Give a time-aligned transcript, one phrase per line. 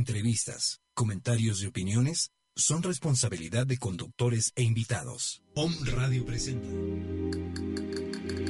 [0.00, 5.42] Entrevistas, comentarios y opiniones son responsabilidad de conductores e invitados.
[5.54, 6.66] Om Radio presenta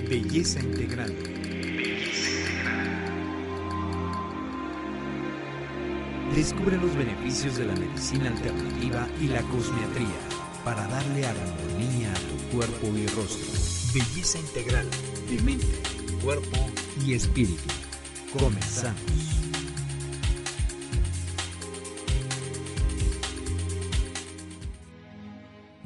[0.08, 1.12] Belleza Integral.
[6.36, 10.20] Descubre los beneficios de la medicina alternativa y la cosmetría
[10.64, 13.50] para darle armonía a tu cuerpo y rostro.
[13.92, 14.88] Belleza integral
[15.28, 15.82] de mente,
[16.22, 16.70] cuerpo
[17.04, 17.74] y espíritu.
[18.38, 19.39] Comenzamos.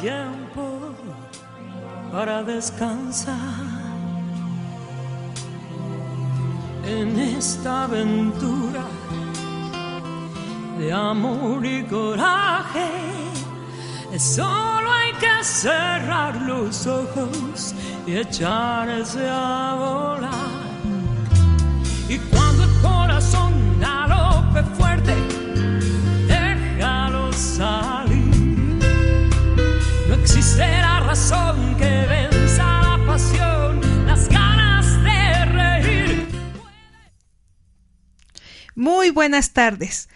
[0.00, 0.94] Tiempo
[2.12, 3.36] para descansar
[6.84, 8.84] en esta aventura
[10.78, 12.88] de amor y coraje.
[14.18, 17.74] Solo hay que cerrar los ojos
[18.06, 20.11] y echarse a volar.
[30.56, 36.28] La razón que venza la pasión, las ganas de reír.
[38.74, 40.08] Muy buenas tardes.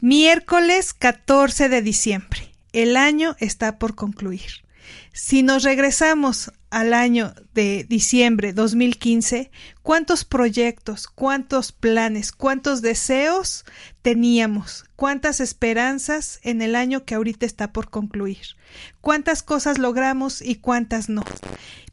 [0.00, 2.52] Miércoles 14 de diciembre.
[2.72, 4.65] El año está por concluir.
[5.12, 9.50] Si nos regresamos al año de diciembre 2015,
[9.82, 13.64] ¿cuántos proyectos, cuántos planes, cuántos deseos
[14.02, 14.84] teníamos?
[14.94, 18.56] ¿Cuántas esperanzas en el año que ahorita está por concluir?
[19.00, 21.24] ¿Cuántas cosas logramos y cuántas no?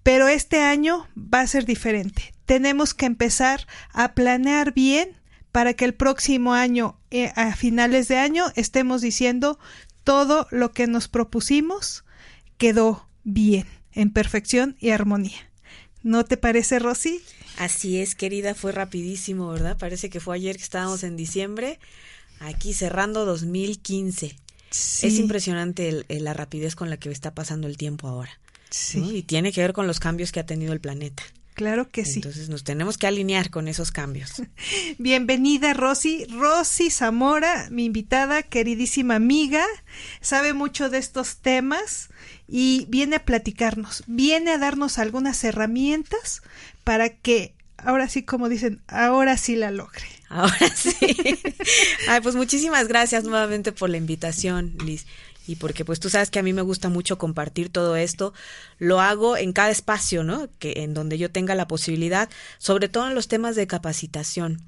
[0.04, 2.34] Pero este año va a ser diferente.
[2.46, 5.18] Tenemos que empezar a planear bien
[5.54, 9.60] para que el próximo año, eh, a finales de año, estemos diciendo
[10.04, 12.04] todo lo que nos propusimos
[12.58, 15.50] quedó bien, en perfección y armonía.
[16.02, 17.22] ¿No te parece, Rosy?
[17.58, 19.78] Así es, querida, fue rapidísimo, ¿verdad?
[19.78, 21.80] Parece que fue ayer que estábamos en diciembre,
[22.40, 24.36] aquí cerrando 2015.
[24.70, 25.08] Sí.
[25.08, 28.40] Es impresionante la rapidez con la que está pasando el tiempo ahora.
[28.70, 29.18] Sí.
[29.18, 31.24] Y tiene que ver con los cambios que ha tenido el planeta.
[31.54, 32.16] Claro que sí.
[32.16, 34.42] Entonces nos tenemos que alinear con esos cambios.
[34.98, 36.26] Bienvenida, Rosy.
[36.26, 39.66] Rosy Zamora, mi invitada, queridísima amiga,
[40.22, 42.10] sabe mucho de estos temas
[42.48, 46.42] y viene a platicarnos, viene a darnos algunas herramientas
[46.84, 50.06] para que ahora sí, como dicen, ahora sí la logre.
[50.30, 50.96] Ahora sí.
[52.08, 55.06] Ay, pues muchísimas gracias nuevamente por la invitación, Liz
[55.46, 58.34] y porque pues tú sabes que a mí me gusta mucho compartir todo esto,
[58.80, 60.50] lo hago en cada espacio, ¿no?
[60.60, 64.62] Que en donde yo tenga la posibilidad, sobre todo en los temas de capacitación.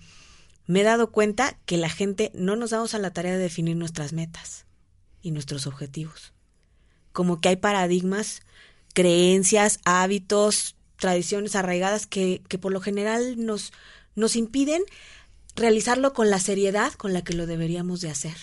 [0.68, 3.78] Me he dado cuenta que la gente no nos damos a la tarea de definir
[3.78, 4.66] nuestras metas
[5.22, 6.34] y nuestros objetivos.
[7.14, 8.42] Como que hay paradigmas,
[8.94, 13.72] creencias, hábitos, tradiciones arraigadas que, que por lo general nos,
[14.16, 14.84] nos impiden
[15.56, 18.36] realizarlo con la seriedad con la que lo deberíamos de hacer.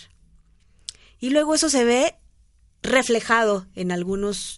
[1.19, 2.17] Y luego eso se ve
[2.83, 4.57] reflejado en algunos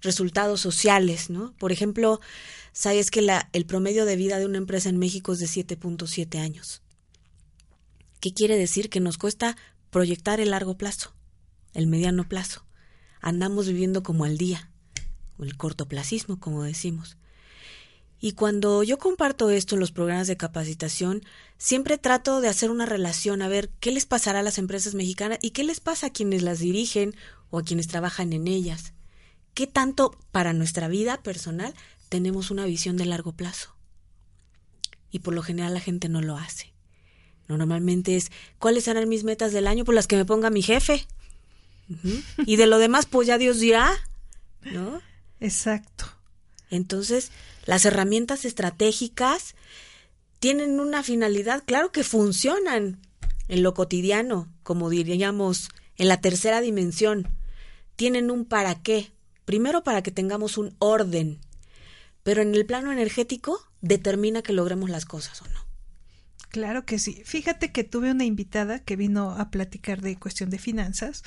[0.00, 1.54] resultados sociales, ¿no?
[1.58, 2.20] Por ejemplo,
[2.72, 6.82] sabes que el promedio de vida de una empresa en México es de 7.7 años.
[8.20, 8.88] ¿Qué quiere decir?
[8.90, 9.56] Que nos cuesta
[9.90, 11.14] proyectar el largo plazo.
[11.74, 12.64] el mediano plazo.
[13.20, 14.70] Andamos viviendo como al día,
[15.38, 17.18] o el cortoplacismo, como decimos.
[18.18, 21.22] Y cuando yo comparto esto en los programas de capacitación,
[21.58, 25.38] siempre trato de hacer una relación a ver qué les pasará a las empresas mexicanas
[25.42, 27.14] y qué les pasa a quienes las dirigen
[27.50, 28.92] o a quienes trabajan en ellas.
[29.54, 31.74] ¿Qué tanto para nuestra vida personal
[32.08, 33.74] tenemos una visión de largo plazo?
[35.10, 36.74] Y por lo general la gente no lo hace.
[37.48, 39.84] Normalmente es, ¿cuáles serán mis metas del año?
[39.84, 41.06] Por las que me ponga mi jefe.
[42.44, 43.92] Y de lo demás, pues ya Dios dirá,
[44.62, 45.00] ¿no?
[45.40, 46.06] Exacto.
[46.70, 47.30] Entonces,
[47.64, 49.54] las herramientas estratégicas
[50.40, 53.00] tienen una finalidad, claro que funcionan
[53.48, 57.28] en lo cotidiano, como diríamos, en la tercera dimensión.
[57.96, 59.12] Tienen un para qué.
[59.44, 61.38] Primero para que tengamos un orden,
[62.22, 65.66] pero en el plano energético determina que logremos las cosas o no.
[66.48, 67.22] Claro que sí.
[67.24, 71.22] Fíjate que tuve una invitada que vino a platicar de cuestión de finanzas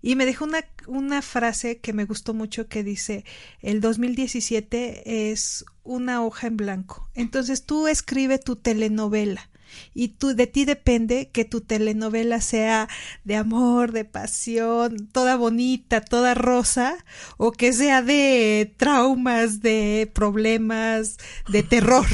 [0.00, 3.24] y me dejó una, una frase que me gustó mucho que dice,
[3.60, 7.10] el 2017 es una hoja en blanco.
[7.14, 9.49] Entonces tú escribe tu telenovela
[9.94, 12.88] y tú, de ti depende que tu telenovela sea
[13.24, 17.04] de amor, de pasión, toda bonita, toda rosa,
[17.36, 21.18] o que sea de traumas, de problemas,
[21.48, 22.06] de terror.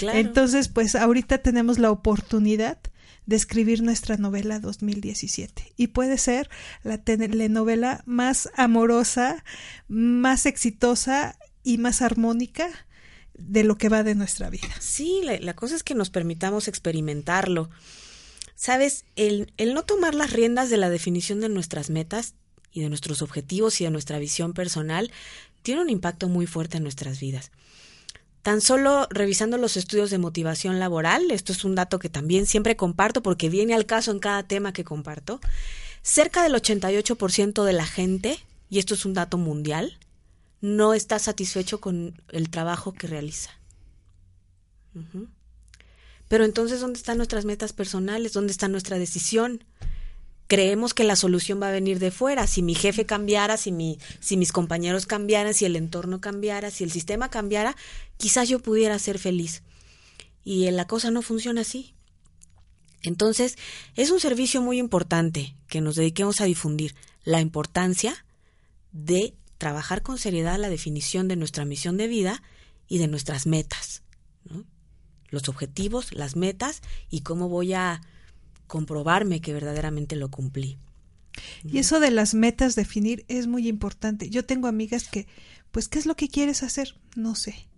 [0.00, 2.78] Entonces, pues ahorita tenemos la oportunidad
[3.26, 6.48] de escribir nuestra novela 2017 y puede ser
[6.82, 9.44] la telenovela más amorosa,
[9.88, 12.68] más exitosa y más armónica
[13.48, 14.68] de lo que va de nuestra vida.
[14.80, 17.70] Sí, la, cosa es que nos permitamos experimentarlo.
[18.54, 22.34] Sabes, el, el no tomar las riendas de la definición de nuestras metas
[22.72, 25.10] y de nuestros objetivos y de nuestra visión personal
[25.62, 27.50] tiene un impacto muy fuerte en nuestras vidas.
[28.42, 32.76] Tan solo revisando los estudios de motivación laboral, esto es un dato que también siempre
[32.76, 35.40] comparto porque viene al caso en cada tema que comparto,
[36.02, 39.96] cerca del 88% de la gente, y esto es un dato mundial,
[40.62, 43.50] no está satisfecho con el trabajo que realiza.
[46.28, 48.32] Pero entonces, ¿dónde están nuestras metas personales?
[48.32, 49.62] ¿Dónde está nuestra decisión?
[50.52, 52.46] creemos que la solución va a venir de fuera.
[52.46, 56.84] Si mi jefe cambiara, si, mi, si mis compañeros cambiaran, si el entorno cambiara, si
[56.84, 57.74] el sistema cambiara,
[58.18, 59.62] quizás yo pudiera ser feliz.
[60.44, 61.94] Y la cosa no funciona así.
[63.02, 63.56] Entonces,
[63.96, 66.94] es un servicio muy importante que nos dediquemos a difundir
[67.24, 68.26] la importancia
[68.92, 72.42] de trabajar con seriedad la definición de nuestra misión de vida
[72.88, 74.02] y de nuestras metas.
[75.28, 78.00] Los objetivos, las metas y cómo voy a
[78.66, 80.78] comprobarme que verdaderamente lo cumplí.
[81.62, 84.30] Y eso de las metas definir es muy importante.
[84.30, 85.28] Yo tengo amigas que,
[85.70, 86.96] pues, ¿qué es lo que quieres hacer?
[87.14, 87.68] No sé.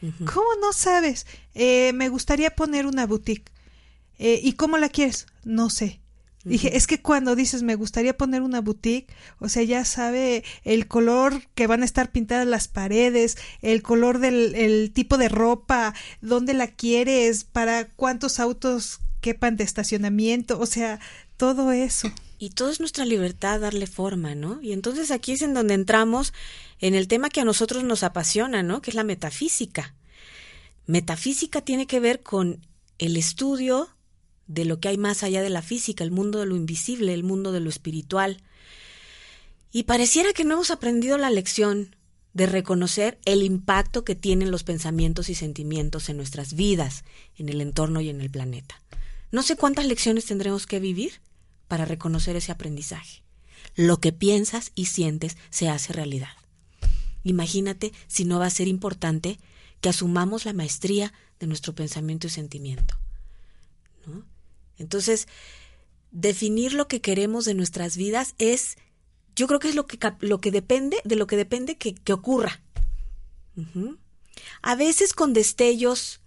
[0.00, 1.26] ¿Cómo no sabes?
[1.54, 3.50] Eh, me gustaría poner una boutique.
[4.16, 5.26] Eh, ¿Y cómo la quieres?
[5.42, 5.99] No sé.
[6.42, 10.86] Dije, es que cuando dices me gustaría poner una boutique, o sea, ya sabe el
[10.88, 15.94] color que van a estar pintadas las paredes, el color del el tipo de ropa,
[16.22, 20.98] dónde la quieres, para cuántos autos quepan de estacionamiento, o sea,
[21.36, 22.10] todo eso.
[22.38, 24.62] Y todo es nuestra libertad darle forma, ¿no?
[24.62, 26.32] Y entonces aquí es en donde entramos
[26.78, 28.80] en el tema que a nosotros nos apasiona, ¿no?
[28.80, 29.94] Que es la metafísica.
[30.86, 32.66] Metafísica tiene que ver con
[32.98, 33.90] el estudio
[34.50, 37.22] de lo que hay más allá de la física, el mundo de lo invisible, el
[37.22, 38.42] mundo de lo espiritual.
[39.70, 41.94] Y pareciera que no hemos aprendido la lección
[42.32, 47.04] de reconocer el impacto que tienen los pensamientos y sentimientos en nuestras vidas,
[47.36, 48.82] en el entorno y en el planeta.
[49.30, 51.20] No sé cuántas lecciones tendremos que vivir
[51.68, 53.22] para reconocer ese aprendizaje.
[53.76, 56.34] Lo que piensas y sientes se hace realidad.
[57.22, 59.38] Imagínate si no va a ser importante
[59.80, 62.98] que asumamos la maestría de nuestro pensamiento y sentimiento.
[64.80, 65.28] Entonces,
[66.10, 68.76] definir lo que queremos de nuestras vidas es,
[69.36, 72.60] yo creo que es lo que, lo que depende, de lo que depende que, ocurra.
[74.62, 76.20] A veces con destellos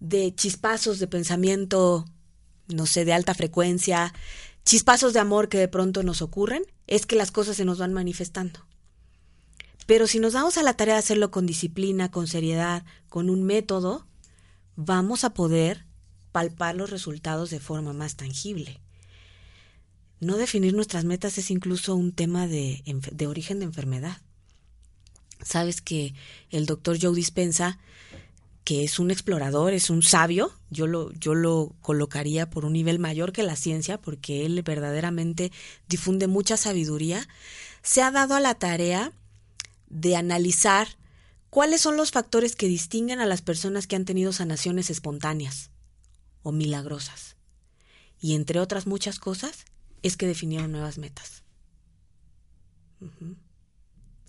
[0.00, 2.04] de chispazos de pensamiento
[2.68, 4.14] no sé, de alta frecuencia,
[4.64, 7.92] chispazos de amor que de pronto nos ocurren, es que las cosas se nos van
[7.92, 8.60] manifestando.
[9.86, 13.42] Pero si nos damos a la tarea de hacerlo con disciplina, con seriedad, con un
[13.42, 14.06] método,
[14.76, 15.84] vamos a poder
[16.34, 18.80] palpar los resultados de forma más tangible.
[20.18, 22.82] No definir nuestras metas es incluso un tema de,
[23.28, 24.20] origen de enfermedad.
[25.40, 26.12] Sabes que
[26.50, 27.78] el doctor Joe Dispensa
[28.64, 32.98] que es un explorador, es un sabio, yo lo, yo lo colocaría por un nivel
[32.98, 35.52] mayor que la ciencia, porque él verdaderamente
[35.86, 37.28] difunde mucha sabiduría,
[37.82, 39.12] se ha dado a la tarea
[39.88, 40.88] de analizar
[41.50, 45.70] cuáles son los factores que distinguen a las personas que han tenido sanaciones espontáneas
[46.44, 47.34] o milagrosas.
[48.20, 49.64] Y entre otras muchas cosas,
[50.02, 51.42] es que definieron nuevas metas.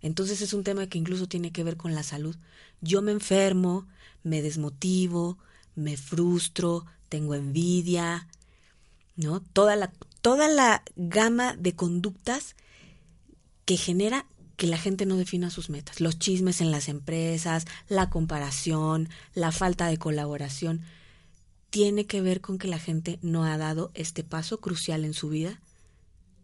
[0.01, 2.35] Entonces es un tema que incluso tiene que ver con la salud.
[2.81, 3.87] Yo me enfermo,
[4.23, 5.37] me desmotivo,
[5.75, 8.27] me frustro, tengo envidia,
[9.15, 9.41] ¿no?
[9.41, 9.91] Toda la,
[10.21, 12.55] toda la gama de conductas
[13.65, 14.25] que genera
[14.57, 15.99] que la gente no defina sus metas.
[15.99, 20.81] Los chismes en las empresas, la comparación, la falta de colaboración,
[21.75, 25.27] tiene que ver con que la gente no ha dado este paso crucial en su
[25.27, 25.59] vida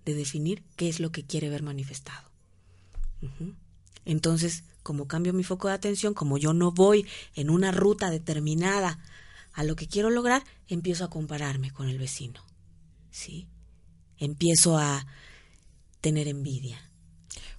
[0.03, 2.29] de definir qué es lo que quiere ver manifestado.
[4.03, 8.99] Entonces, como cambio mi foco de atención, como yo no voy en una ruta determinada
[9.53, 12.43] a lo que quiero lograr, empiezo a compararme con el vecino.
[13.09, 13.47] ¿Sí?
[14.17, 15.07] Empiezo a
[16.01, 16.91] tener envidia.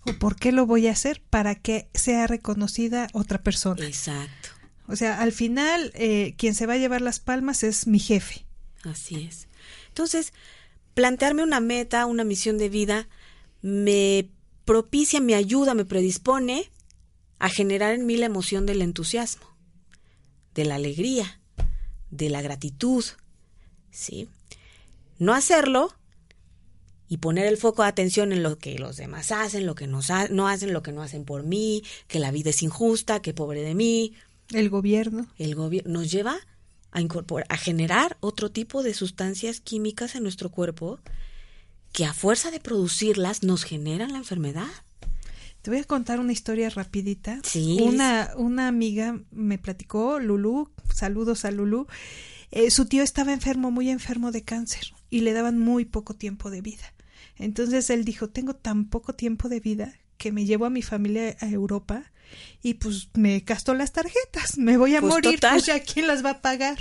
[0.05, 1.23] ¿O por qué lo voy a hacer?
[1.31, 3.87] Para que sea reconocida otra persona.
[3.87, 4.51] Exacto.
[4.93, 8.45] O sea, al final, eh, quien se va a llevar las palmas es mi jefe.
[8.85, 9.49] Así es.
[9.89, 10.35] Entonces,
[10.93, 13.09] plantearme una meta, una misión de vida,
[13.63, 14.29] me
[14.67, 16.71] propicia, me ayuda, me predispone
[17.39, 19.47] a generar en mí la emoción del entusiasmo,
[20.55, 21.41] de la alegría,
[22.11, 23.03] de la gratitud.
[23.91, 24.29] ¿Sí?
[25.19, 25.95] No hacerlo
[27.09, 30.01] y poner el foco de atención en lo que los demás hacen, lo que no
[30.01, 33.75] hacen, lo que no hacen por mí, que la vida es injusta, que pobre de
[33.75, 34.13] mí.
[34.53, 35.27] El gobierno.
[35.39, 36.37] El gobierno nos lleva
[36.91, 41.01] a incorporar, a generar otro tipo de sustancias químicas en nuestro cuerpo
[41.93, 44.69] que a fuerza de producirlas nos generan la enfermedad.
[45.63, 47.41] Te voy a contar una historia rapidita.
[47.45, 47.79] Sí.
[47.81, 51.87] Una, una amiga me platicó, Lulú, saludos a Lulú,
[52.51, 56.51] eh, su tío estaba enfermo, muy enfermo de cáncer y le daban muy poco tiempo
[56.51, 56.95] de vida.
[57.37, 61.37] Entonces él dijo, tengo tan poco tiempo de vida que me llevo a mi familia
[61.41, 62.05] a Europa
[62.63, 65.51] y pues me gastó las tarjetas, me voy a Pues morir, total.
[65.57, 66.79] pues ya quién las va a pagar.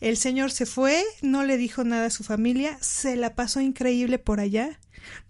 [0.00, 4.18] El señor se fue, no le dijo nada a su familia, se la pasó increíble
[4.18, 4.78] por allá,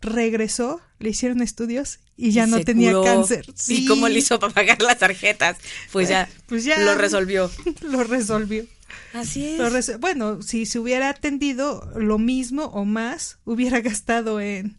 [0.00, 3.04] regresó, le hicieron estudios y ya Y no tenía curó.
[3.04, 3.44] cáncer.
[3.48, 5.58] ¿Y Sí, cómo le hizo para pagar las tarjetas?
[5.92, 6.78] Pues ya, Pues ya.
[6.78, 7.50] lo resolvió.
[7.82, 8.64] Lo resolvió.
[9.12, 9.58] Así es.
[9.58, 14.76] Lo bueno, si se hubiera atendido lo mismo o más, hubiera gastado en,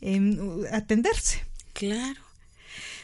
[0.00, 0.38] en
[0.72, 1.44] atenderse.
[1.80, 2.20] Claro.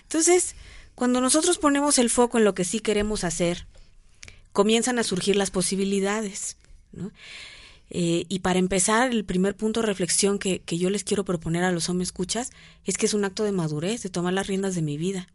[0.03, 0.55] Entonces,
[0.95, 3.67] cuando nosotros ponemos el foco en lo que sí queremos hacer,
[4.53, 6.59] comienzan a surgir las posibilidades.
[6.93, 7.11] ¿no?
[7.89, 11.65] Eh, y para empezar, el primer punto de reflexión que, que yo les quiero proponer
[11.65, 12.51] a los hombres escuchas
[12.85, 15.27] es que es un acto de madurez, de tomar las riendas de mi vida.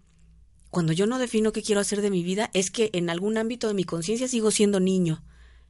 [0.69, 3.67] Cuando yo no defino qué quiero hacer de mi vida, es que en algún ámbito
[3.67, 5.23] de mi conciencia sigo siendo niño,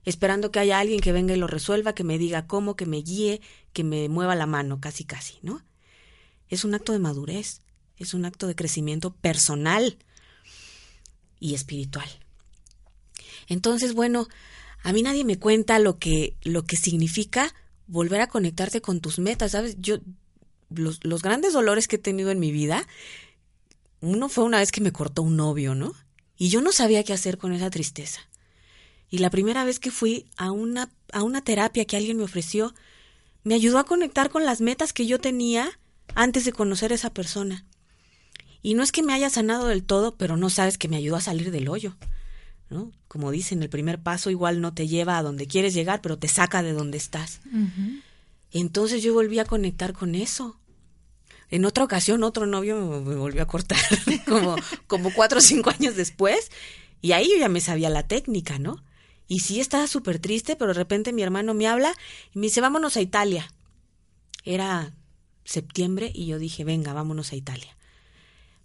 [0.04, 2.98] esperando que haya alguien que venga y lo resuelva, que me diga cómo, que me
[2.98, 3.40] guíe,
[3.72, 5.62] que me mueva la mano, casi casi, ¿no?
[6.52, 7.62] Es un acto de madurez,
[7.98, 9.98] es un acto de crecimiento personal
[11.40, 12.08] y espiritual.
[13.48, 14.28] Entonces, bueno,
[14.84, 17.54] a mí nadie me cuenta lo que, lo que significa
[17.88, 19.78] volver a conectarte con tus metas, ¿sabes?
[19.80, 19.98] Yo,
[20.70, 22.88] los, los grandes dolores que he tenido en mi vida,
[24.00, 25.94] uno fue una vez que me cortó un novio, ¿no?
[26.38, 28.22] Y yo no sabía qué hacer con esa tristeza.
[29.10, 32.74] Y la primera vez que fui a una, a una terapia que alguien me ofreció,
[33.44, 35.80] me ayudó a conectar con las metas que yo tenía
[36.16, 37.66] antes de conocer a esa persona.
[38.62, 41.16] Y no es que me haya sanado del todo, pero no sabes que me ayudó
[41.16, 41.96] a salir del hoyo.
[42.72, 42.92] ¿no?
[43.08, 46.28] Como dicen, el primer paso igual no te lleva a donde quieres llegar, pero te
[46.28, 47.42] saca de donde estás.
[48.52, 50.58] Entonces yo volví a conectar con eso.
[51.50, 53.78] En otra ocasión, otro novio me, me volvió a cortar,
[54.28, 54.56] como,
[54.88, 56.50] como cuatro o cinco años después,
[57.02, 58.82] y ahí yo ya me sabía la técnica, ¿no?
[59.28, 61.94] Y sí estaba súper triste, pero de repente mi hermano me habla
[62.34, 63.52] y me dice, vámonos a Italia.
[64.46, 64.94] Era
[65.44, 67.76] septiembre y yo dije, venga, vámonos a Italia.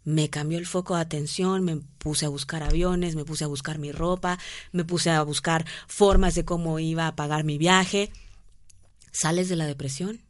[0.04, 3.78] Me cambió el foco de atención, me puse a buscar aviones, me puse a buscar
[3.78, 4.38] mi ropa,
[4.71, 8.12] me puse a buscar formas de cómo iba a pagar mi viaje.
[9.11, 10.21] ¿Sales de la depresión?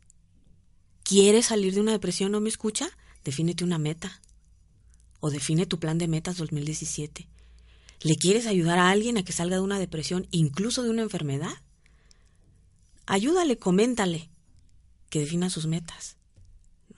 [1.02, 2.32] ¿Quieres salir de una depresión?
[2.32, 2.88] ¿No me escucha?
[3.22, 4.20] Defínete una meta.
[5.20, 7.28] O define tu plan de metas 2017.
[8.00, 11.52] ¿Le quieres ayudar a alguien a que salga de una depresión, incluso de una enfermedad?
[13.06, 14.30] Ayúdale, coméntale
[15.10, 16.15] que defina sus metas.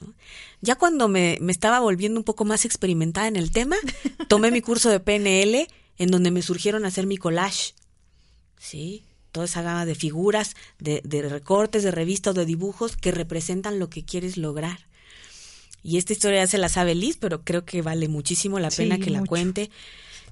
[0.01, 0.15] ¿No?
[0.61, 3.77] Ya cuando me, me estaba volviendo un poco más experimentada en el tema,
[4.29, 7.75] tomé mi curso de PNL en donde me surgieron hacer mi collage.
[8.59, 9.05] ¿Sí?
[9.33, 13.89] Toda esa gama de figuras, de, de recortes, de revistas, de dibujos que representan lo
[13.91, 14.87] que quieres lograr.
[15.83, 18.83] Y esta historia ya se la sabe Liz, pero creo que vale muchísimo la Sí,
[18.83, 19.71] pena que la cuente.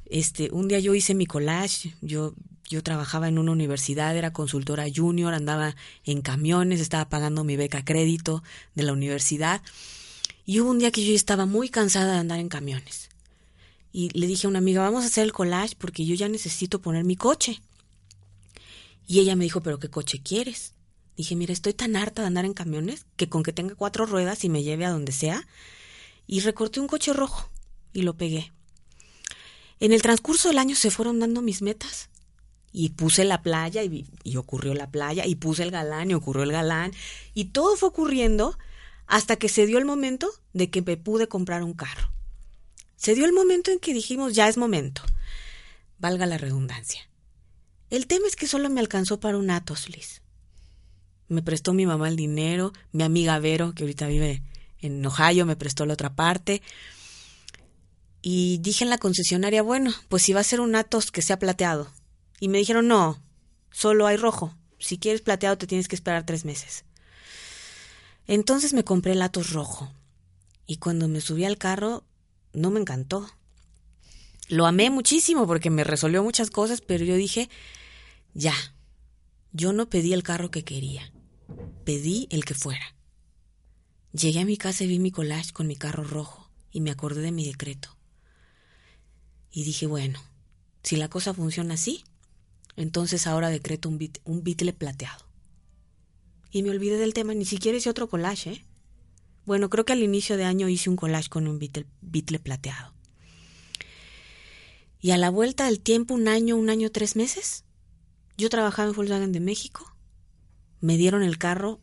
[0.07, 2.35] Este, un día yo hice mi collage, yo,
[2.69, 7.85] yo trabajaba en una universidad, era consultora junior, andaba en camiones, estaba pagando mi beca
[7.85, 8.43] crédito
[8.75, 9.63] de la universidad.
[10.45, 13.09] Y hubo un día que yo estaba muy cansada de andar en camiones.
[13.93, 16.81] Y le dije a una amiga, vamos a hacer el collage porque yo ya necesito
[16.81, 17.63] poner mi coche.
[19.07, 20.75] Y ella me dijo, pero ¿qué coche quieres?
[21.17, 24.45] Dije, mira, estoy tan harta de andar en camiones que con que tenga cuatro ruedas
[24.45, 25.47] y me lleve a donde sea.
[26.27, 27.49] Y recorté un coche rojo
[27.93, 28.53] y lo pegué.
[29.79, 32.11] En el transcurso del año se fueron dando mis metas.
[32.79, 35.25] Y puse la playa y, ocurrió la playa.
[35.25, 36.93] Y puse el galán y ocurrió el galán.
[37.33, 38.59] Y todo fue ocurriendo
[39.07, 42.11] hasta que se dio el momento de que me pude comprar un carro.
[42.97, 45.01] Se dio el momento en que dijimos, ya es momento.
[45.99, 47.09] Valga la redundancia.
[47.89, 50.21] El tema es que solo me alcanzó para un Atos, Liz.
[51.29, 54.43] Me prestó mi mamá el dinero, mi amiga Vero, que ahorita vive
[54.81, 56.61] en Ohio, me prestó la otra parte.
[58.21, 61.39] Y dije en la concesionaria, bueno, pues si va a ser un Atos que sea
[61.39, 61.91] plateado.
[62.41, 63.23] Y me dijeron, no,
[63.71, 64.55] solo hay rojo.
[64.79, 66.85] Si quieres plateado te tienes que esperar tres meses.
[68.27, 69.93] Entonces me compré el Atos rojo.
[70.67, 72.05] Y cuando me subí al carro,
[72.53, 73.29] no me encantó.
[74.49, 77.49] Lo amé muchísimo porque me resolvió muchas cosas, pero yo dije,
[78.35, 78.55] ya,
[79.53, 81.13] yo no pedí el carro que quería,
[81.85, 82.95] pedí el que fuera.
[84.13, 87.23] Llegué a mi casa y vi mi collage con mi carro rojo y me acordé
[87.23, 87.97] de mi decreto.
[89.51, 90.23] Y dije, bueno,
[90.83, 92.05] si la cosa funciona así,
[92.77, 95.25] entonces ahora decreto un, bit, un bitle plateado.
[96.51, 98.65] Y me olvidé del tema, ni siquiera hice otro collage, ¿eh?
[99.45, 102.93] Bueno, creo que al inicio de año hice un collage con un bitle, bitle plateado.
[105.01, 107.65] Y a la vuelta del tiempo, un año, un año, tres meses,
[108.37, 109.95] yo trabajaba en Volkswagen de México,
[110.81, 111.81] me dieron el carro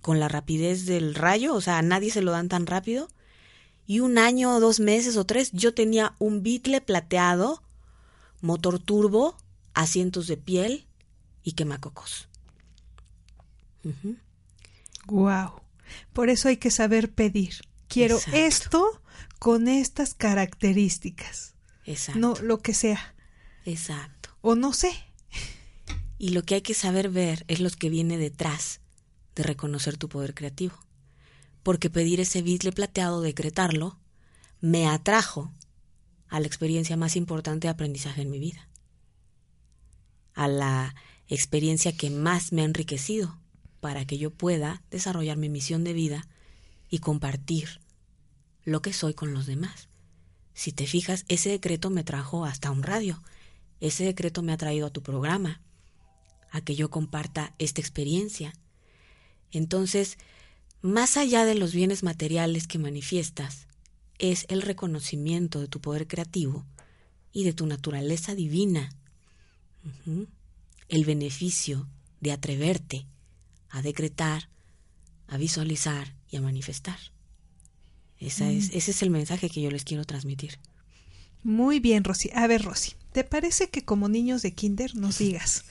[0.00, 3.08] con la rapidez del rayo, o sea, a nadie se lo dan tan rápido,
[3.86, 7.62] y un año dos meses o tres yo tenía un bitle plateado,
[8.40, 9.36] motor turbo,
[9.76, 10.86] asientos de piel
[11.44, 12.28] y quemacocos.
[15.06, 15.60] Wow.
[16.12, 17.54] Por eso hay que saber pedir.
[17.86, 19.02] Quiero esto
[19.38, 21.54] con estas características.
[21.84, 22.18] Exacto.
[22.18, 23.14] No lo que sea.
[23.64, 24.30] Exacto.
[24.40, 24.92] O no sé.
[26.18, 28.80] Y lo que hay que saber ver es lo que viene detrás
[29.34, 30.74] de reconocer tu poder creativo.
[31.62, 34.00] Porque pedir ese bitle plateado, decretarlo,
[34.60, 35.52] me atrajo
[36.28, 38.68] a la experiencia más importante de aprendizaje en mi vida.
[40.36, 40.94] A la
[41.26, 43.36] experiencia que más me ha enriquecido
[43.80, 46.28] para que yo pueda desarrollar mi misión de vida
[46.88, 47.80] y compartir
[48.64, 49.88] lo que soy con los demás.
[50.54, 53.22] Si te fijas, ese decreto me trajo hasta un radio.
[53.80, 55.60] Ese decreto me ha traído a tu programa,
[56.50, 58.54] a que yo comparta esta experiencia.
[59.50, 60.16] Entonces,
[60.80, 63.66] más allá de los bienes materiales que manifiestas,
[64.18, 66.64] es el reconocimiento de tu poder creativo
[67.32, 68.90] y de tu naturaleza divina.
[70.88, 71.88] El beneficio
[72.20, 73.06] de atreverte
[73.70, 74.48] a decretar,
[75.26, 76.98] a visualizar y a manifestar.
[78.18, 78.76] Esa es, mm.
[78.76, 80.58] ese es el mensaje que yo les quiero transmitir.
[81.42, 82.30] Muy bien, Rosy.
[82.34, 85.64] A ver, Rosy, ¿te parece que como niños de kinder nos digas?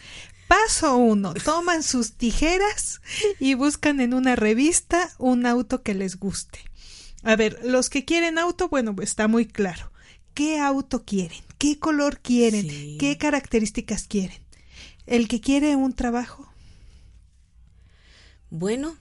[0.48, 3.02] Paso uno, toman sus tijeras
[3.40, 6.60] y buscan en una revista un auto que les guste.
[7.24, 9.92] A ver, los que quieren auto, bueno, pues está muy claro.
[10.36, 11.42] ¿Qué auto quieren?
[11.58, 12.68] ¿Qué color quieren?
[13.00, 14.38] ¿Qué características quieren?
[15.08, 16.52] ¿El que quiere un trabajo?
[18.50, 18.98] Bueno,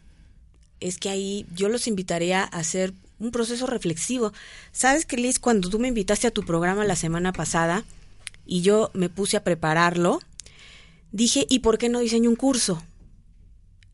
[0.79, 4.33] es que ahí yo los invitaría a hacer un proceso reflexivo.
[4.71, 7.85] ¿Sabes que Liz, cuando tú me invitaste a tu programa la semana pasada
[8.47, 10.21] y yo me puse a prepararlo,
[11.11, 12.81] dije, ¿y por qué no diseño un curso?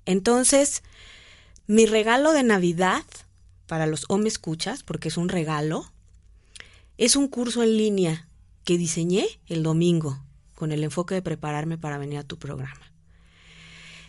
[0.05, 0.83] Entonces,
[1.67, 3.05] mi regalo de Navidad
[3.67, 5.91] para los hombres escuchas, porque es un regalo,
[7.01, 8.29] es un curso en línea
[8.63, 10.23] que diseñé el domingo
[10.55, 12.93] con el enfoque de prepararme para venir a tu programa.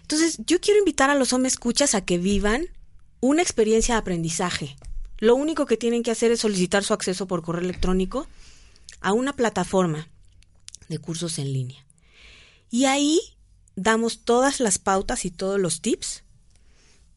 [0.01, 2.67] Entonces, yo quiero invitar a los hombres escuchas a que vivan
[3.21, 4.75] una experiencia de aprendizaje.
[5.19, 8.27] Lo único que tienen que hacer es solicitar su acceso por correo electrónico
[8.99, 10.09] a una plataforma
[10.89, 11.85] de cursos en línea.
[12.69, 13.21] Y ahí
[13.77, 16.25] damos todas las pautas y todos los tips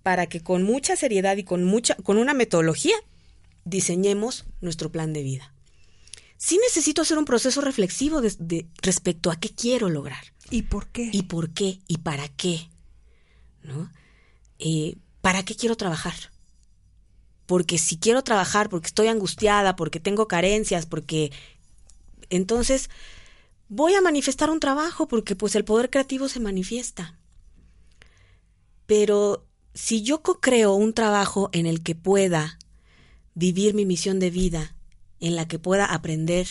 [0.04, 2.94] para que con mucha seriedad y con mucha con una metodología
[3.64, 5.53] diseñemos nuestro plan de vida.
[6.36, 10.24] Sí necesito hacer un proceso reflexivo de, respecto a qué quiero lograr.
[10.50, 11.08] ¿Y por qué?
[11.12, 11.80] ¿Y por qué?
[11.86, 12.68] ¿Y para qué?
[13.64, 13.90] ¿no?
[14.58, 16.14] Eh, ¿Para qué quiero trabajar?
[17.46, 21.32] Porque si quiero trabajar, porque estoy angustiada, porque tengo carencias, porque
[22.30, 22.90] entonces
[23.68, 27.18] voy a manifestar un trabajo, porque pues el poder creativo se manifiesta.
[28.86, 32.58] Pero si yo creo un trabajo en el que pueda
[33.34, 34.76] vivir mi misión de vida,
[35.24, 36.46] en la que pueda aprender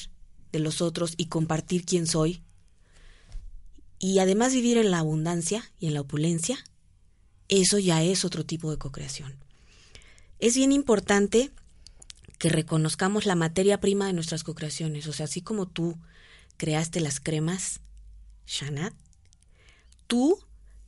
[0.51, 2.41] de los otros y compartir quién soy,
[3.99, 6.57] y además vivir en la abundancia y en la opulencia,
[7.49, 9.35] eso ya es otro tipo de co-creación.
[10.39, 11.51] Es bien importante
[12.39, 15.05] que reconozcamos la materia prima de nuestras co-creaciones.
[15.05, 15.97] O sea, así como tú
[16.57, 17.79] creaste las cremas,
[18.47, 18.93] Shanat,
[20.07, 20.39] tú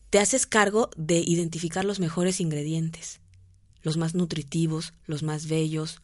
[0.10, 3.22] te haces cargo de identificar los mejores ingredientes,
[3.84, 6.02] los más nutritivos, los más bellos,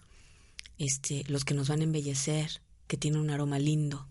[0.82, 4.08] este, los que nos van a embellecer, que tienen un aroma lindo.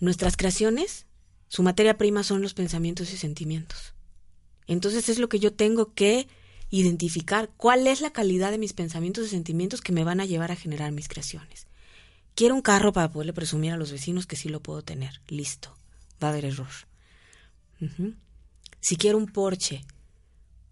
[0.00, 1.06] Nuestras creaciones,
[1.48, 3.92] su materia prima son los pensamientos y sentimientos.
[4.66, 6.28] Entonces es lo que yo tengo que
[6.70, 10.50] identificar, cuál es la calidad de mis pensamientos y sentimientos que me van a llevar
[10.50, 11.66] a generar mis creaciones.
[12.34, 15.20] Quiero un carro para poderle presumir a los vecinos que sí lo puedo tener.
[15.28, 15.76] Listo.
[16.22, 16.70] Va a haber error.
[18.80, 19.84] Si quiero un Porsche,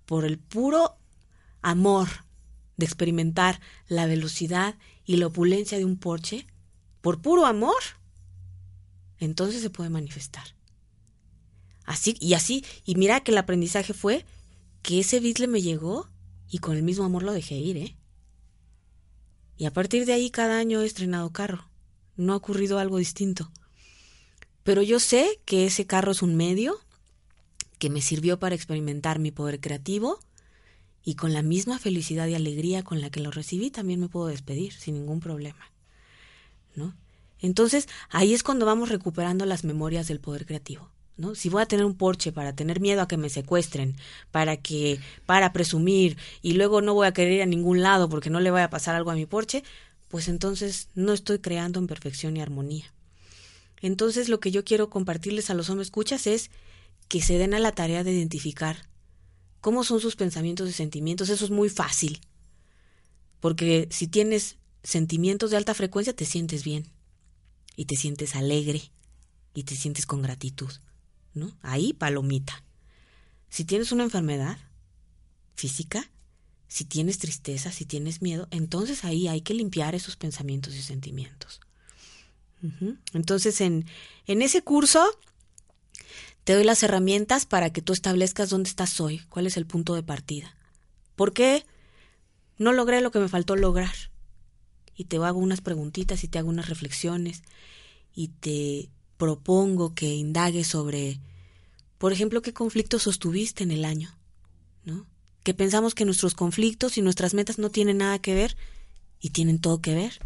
[0.06, 0.96] por el puro
[1.60, 2.08] amor
[2.76, 6.46] de experimentar la velocidad y la opulencia de un Porsche,
[7.00, 7.82] por puro amor,
[9.18, 10.56] entonces se puede manifestar.
[11.84, 14.26] Así, y así, y mira que el aprendizaje fue
[14.82, 16.08] que ese Beatle me llegó
[16.48, 17.96] y con el mismo amor lo dejé ir, ¿eh?
[19.56, 21.70] Y a partir de ahí cada año he estrenado carro.
[22.16, 23.50] No ha ocurrido algo distinto.
[24.64, 26.78] Pero yo sé que ese carro es un medio
[27.78, 30.18] que me sirvió para experimentar mi poder creativo
[31.06, 34.26] y con la misma felicidad y alegría con la que lo recibí también me puedo
[34.26, 35.70] despedir sin ningún problema.
[36.74, 36.96] ¿No?
[37.38, 40.90] Entonces, ahí es cuando vamos recuperando las memorias del poder creativo.
[41.16, 41.36] ¿No?
[41.36, 43.94] Si voy a tener un Porsche para tener miedo a que me secuestren,
[44.32, 48.28] para que para presumir y luego no voy a querer ir a ningún lado porque
[48.28, 49.62] no le vaya a pasar algo a mi Porsche,
[50.08, 52.92] pues entonces no estoy creando en perfección y armonía.
[53.80, 56.50] Entonces, lo que yo quiero compartirles a los hombres escuchas es
[57.06, 58.88] que se den a la tarea de identificar
[59.66, 61.28] cómo son sus pensamientos y sentimientos.
[61.28, 62.20] Eso es muy fácil.
[63.40, 66.86] Porque si tienes sentimientos de alta frecuencia, te sientes bien.
[67.74, 68.92] Y te sientes alegre.
[69.54, 70.70] Y te sientes con gratitud.
[71.34, 71.58] ¿No?
[71.62, 72.62] Ahí, palomita.
[73.48, 74.56] Si tienes una enfermedad
[75.56, 76.12] física,
[76.68, 81.60] si tienes tristeza, si tienes miedo, entonces ahí hay que limpiar esos pensamientos y sentimientos.
[83.12, 83.84] Entonces, en,
[84.28, 85.04] en ese curso
[86.46, 89.96] te doy las herramientas para que tú establezcas dónde estás hoy, cuál es el punto
[89.96, 90.54] de partida.
[91.16, 91.66] ¿Por qué
[92.56, 93.92] no logré lo que me faltó lograr?
[94.94, 97.42] Y te hago unas preguntitas y te hago unas reflexiones
[98.14, 101.18] y te propongo que indagues sobre,
[101.98, 104.16] por ejemplo, qué conflictos sostuviste en el año,
[104.84, 105.04] ¿no?
[105.42, 108.56] Que pensamos que nuestros conflictos y nuestras metas no tienen nada que ver
[109.18, 110.20] y tienen todo que ver.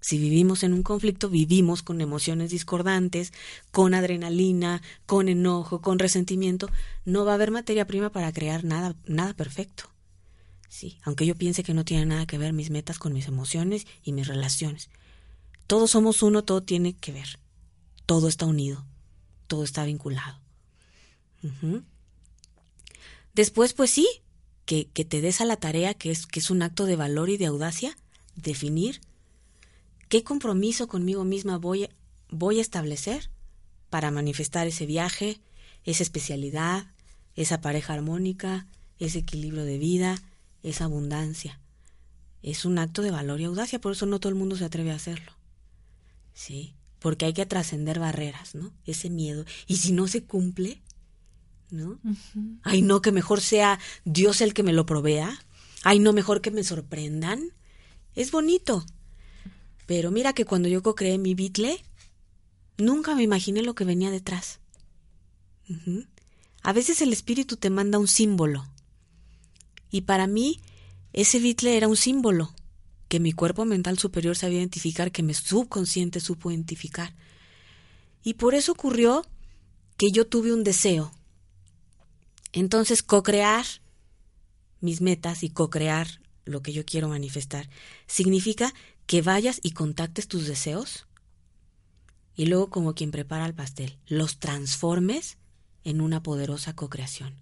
[0.00, 3.32] Si vivimos en un conflicto, vivimos con emociones discordantes,
[3.70, 6.70] con adrenalina, con enojo, con resentimiento.
[7.04, 9.84] No va a haber materia prima para crear nada, nada perfecto.
[10.68, 13.86] Sí, aunque yo piense que no tiene nada que ver mis metas con mis emociones
[14.02, 14.88] y mis relaciones.
[15.66, 17.38] Todos somos uno, todo tiene que ver.
[18.06, 18.86] Todo está unido,
[19.46, 20.40] todo está vinculado.
[23.34, 24.08] Después, pues sí,
[24.64, 27.28] que, que, te des a la tarea, que es, que es un acto de valor
[27.30, 27.96] y de audacia,
[28.36, 29.00] definir
[30.10, 31.88] ¿Qué compromiso conmigo misma voy,
[32.30, 33.30] voy a establecer
[33.90, 35.40] para manifestar ese viaje,
[35.84, 36.84] esa especialidad,
[37.36, 38.66] esa pareja armónica,
[38.98, 40.20] ese equilibrio de vida,
[40.64, 41.60] esa abundancia?
[42.42, 44.90] Es un acto de valor y audacia, por eso no todo el mundo se atreve
[44.90, 45.30] a hacerlo.
[46.34, 48.72] Sí, porque hay que trascender barreras, ¿no?
[48.86, 49.44] Ese miedo.
[49.68, 50.82] Y si no se cumple,
[51.70, 52.00] ¿no?
[52.64, 55.38] Ay, no, que mejor sea Dios el que me lo provea.
[55.84, 57.52] Ay, no, mejor que me sorprendan.
[58.16, 58.84] Es bonito,
[59.90, 61.82] pero mira que cuando yo co-creé mi Beatle,
[62.78, 64.60] nunca me imaginé lo que venía detrás.
[66.62, 68.64] A veces el espíritu te manda un símbolo.
[69.90, 70.60] Y para mí,
[71.12, 72.54] ese Beatle era un símbolo
[73.08, 77.12] que mi cuerpo mental superior sabía identificar, que mi subconsciente supo identificar.
[78.22, 79.26] Y por eso ocurrió
[79.96, 81.10] que yo tuve un deseo.
[82.52, 83.66] Entonces, co-crear
[84.80, 87.68] mis metas y co-crear lo que yo quiero manifestar
[88.06, 88.72] significa
[89.10, 91.08] que vayas y contactes tus deseos
[92.36, 95.36] y luego como quien prepara el pastel, los transformes
[95.82, 97.34] en una poderosa cocreación.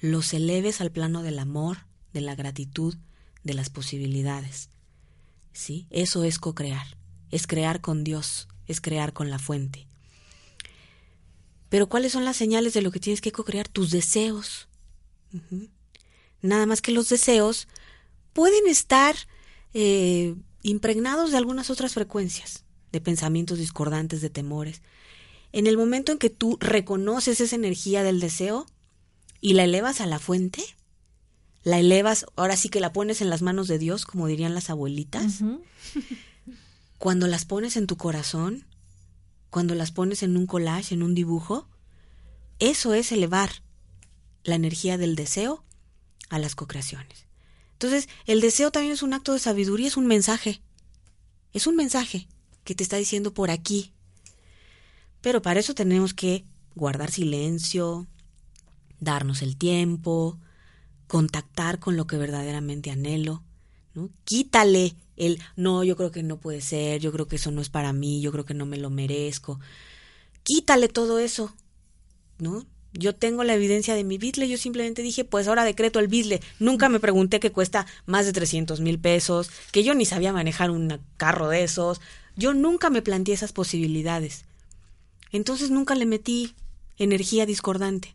[0.00, 2.96] Los eleves al plano del amor, de la gratitud,
[3.44, 4.68] de las posibilidades.
[5.52, 5.86] ¿Sí?
[5.90, 6.98] Eso es co-crear,
[7.30, 9.86] es crear con Dios, es crear con la fuente.
[11.68, 13.68] Pero ¿cuáles son las señales de lo que tienes que co-crear?
[13.68, 14.66] Tus deseos.
[16.42, 17.68] Nada más que los deseos
[18.32, 19.14] pueden estar
[19.72, 24.82] eh, impregnados de algunas otras frecuencias, de pensamientos discordantes, de temores.
[25.52, 28.66] En el momento en que tú reconoces esa energía del deseo
[29.40, 30.64] y la elevas a la fuente,
[31.62, 34.70] la elevas, ahora sí que la pones en las manos de Dios, como dirían las
[34.70, 35.40] abuelitas,
[36.98, 38.64] cuando las pones en tu corazón,
[39.50, 41.68] cuando las pones en un collage, en un dibujo,
[42.58, 43.62] eso es elevar
[44.44, 45.62] la energía del deseo
[46.30, 47.26] a las co-creaciones.
[47.84, 50.62] Entonces, el deseo también es un acto de sabiduría, es un mensaje.
[51.52, 52.28] Es un mensaje
[52.64, 53.92] que te está diciendo por aquí.
[55.20, 56.44] Pero para eso tenemos que
[56.74, 58.06] guardar silencio,
[59.00, 60.38] darnos el tiempo,
[61.08, 63.42] contactar con lo que verdaderamente anhelo,
[63.92, 64.08] ¿no?
[64.24, 67.68] Quítale el no, yo creo que no puede ser, yo creo que eso no es
[67.68, 69.60] para mí, yo creo que no me lo merezco.
[70.42, 71.54] Quítale todo eso,
[72.38, 72.64] ¿no?
[72.96, 76.40] Yo tengo la evidencia de mi Bitle, yo simplemente dije, pues ahora decreto el Bitle.
[76.60, 80.70] Nunca me pregunté que cuesta más de 300 mil pesos, que yo ni sabía manejar
[80.70, 82.00] un carro de esos.
[82.36, 84.44] Yo nunca me planteé esas posibilidades.
[85.32, 86.54] Entonces nunca le metí
[86.96, 88.14] energía discordante.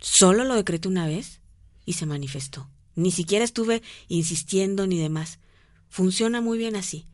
[0.00, 1.38] Solo lo decreté una vez
[1.86, 2.68] y se manifestó.
[2.96, 5.38] Ni siquiera estuve insistiendo ni demás.
[5.88, 7.06] Funciona muy bien así.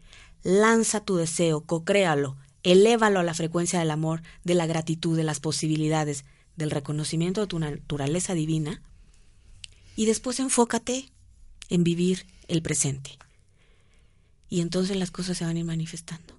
[0.43, 5.39] Lanza tu deseo, cocréalo, elévalo a la frecuencia del amor, de la gratitud, de las
[5.39, 6.25] posibilidades,
[6.57, 8.83] del reconocimiento de tu naturaleza divina.
[9.95, 11.13] Y después enfócate
[11.69, 13.19] en vivir el presente.
[14.49, 16.35] Y entonces las cosas se van a ir manifestando.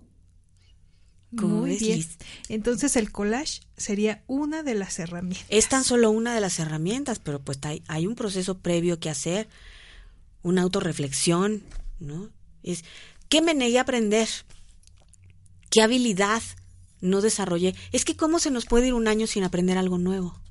[1.31, 2.05] Muy bien.
[2.49, 5.45] Entonces el collage sería una de las herramientas.
[5.49, 9.09] Es tan solo una de las herramientas, pero pues hay, hay un proceso previo que
[9.09, 9.47] hacer,
[10.43, 11.63] una autorreflexión,
[11.99, 12.29] ¿no?
[12.63, 12.83] Es,
[13.29, 14.27] ¿qué me negué a aprender?
[15.77, 16.41] ¿Qué habilidad
[17.01, 17.75] no desarrollé?
[17.91, 20.41] Es que cómo se nos puede ir un año sin aprender algo nuevo,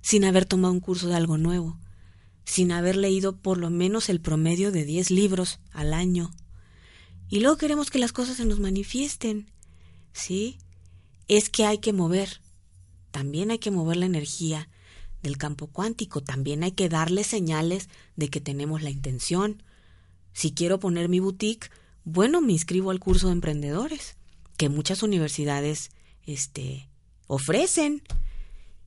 [0.00, 1.78] sin haber tomado un curso de algo nuevo,
[2.44, 6.32] sin haber leído por lo menos el promedio de 10 libros al año,
[7.28, 9.52] y luego queremos que las cosas se nos manifiesten.
[10.12, 10.58] ¿Sí?
[11.28, 12.40] Es que hay que mover.
[13.12, 14.68] También hay que mover la energía
[15.22, 16.24] del campo cuántico.
[16.24, 19.62] También hay que darle señales de que tenemos la intención.
[20.32, 21.70] Si quiero poner mi boutique,
[22.04, 24.16] bueno, me inscribo al curso de emprendedores
[24.56, 25.90] que muchas universidades
[26.24, 26.88] este,
[27.26, 28.02] ofrecen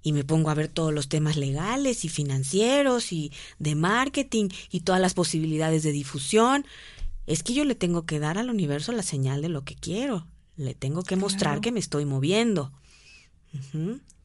[0.02, 4.82] y me pongo a ver todos los temas legales y financieros y de marketing y
[4.82, 6.66] todas las posibilidades de difusión
[7.26, 10.28] es que yo le tengo que dar al universo la señal de lo que quiero.
[10.58, 12.72] Le tengo que mostrar que me estoy moviendo.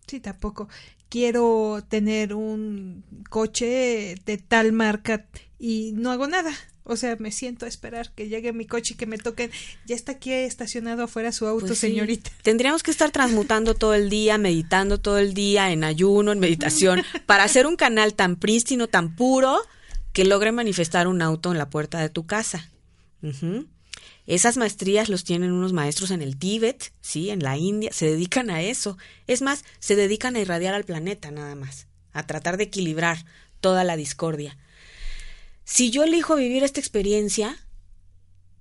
[0.06, 0.68] Sí, tampoco.
[1.08, 5.26] Quiero tener un coche de tal marca
[5.58, 6.52] y no hago nada.
[6.90, 9.52] O sea, me siento a esperar que llegue mi coche y que me toquen.
[9.86, 12.32] Ya está aquí estacionado afuera su auto, pues señorita.
[12.42, 17.04] Tendríamos que estar transmutando todo el día, meditando todo el día, en ayuno, en meditación,
[17.26, 19.56] para hacer un canal tan prístino, tan puro,
[20.12, 22.68] que logre manifestar un auto en la puerta de tu casa.
[24.26, 28.50] Esas maestrías los tienen unos maestros en el Tíbet, sí, en la India, se dedican
[28.50, 28.98] a eso.
[29.28, 33.24] Es más, se dedican a irradiar al planeta nada más, a tratar de equilibrar
[33.60, 34.58] toda la discordia.
[35.70, 37.56] Si yo elijo vivir esta experiencia,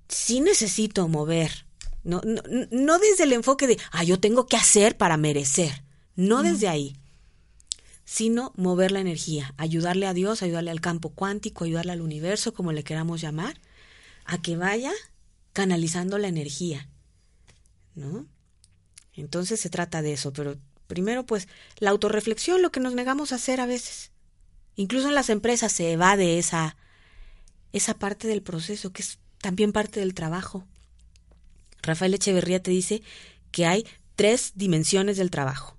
[0.07, 1.65] sí necesito mover.
[2.03, 5.83] No, no, no desde el enfoque de, ah, yo tengo que hacer para merecer.
[6.15, 6.97] No desde ahí.
[8.05, 12.73] Sino mover la energía, ayudarle a Dios, ayudarle al campo cuántico, ayudarle al universo, como
[12.73, 13.59] le queramos llamar,
[14.25, 14.91] a que vaya
[15.51, 16.89] canalizando la energía,
[17.95, 18.27] ¿no?
[19.13, 21.47] Entonces se trata de eso, pero primero pues
[21.79, 24.11] la autorreflexión, lo que nos negamos a hacer a veces.
[24.75, 26.77] Incluso en las empresas se evade esa,
[27.73, 30.65] esa parte del proceso, que es también parte del trabajo.
[31.81, 33.01] Rafael Echeverría te dice
[33.51, 35.77] que hay tres dimensiones del trabajo.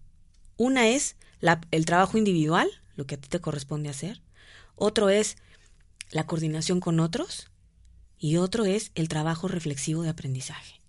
[0.57, 4.23] Una es la, el trabajo individual, lo que a ti te corresponde hacer.
[4.77, 5.37] Otro es
[6.11, 7.51] la coordinación con otros
[8.19, 10.81] y otro es el trabajo reflexivo de aprendizaje.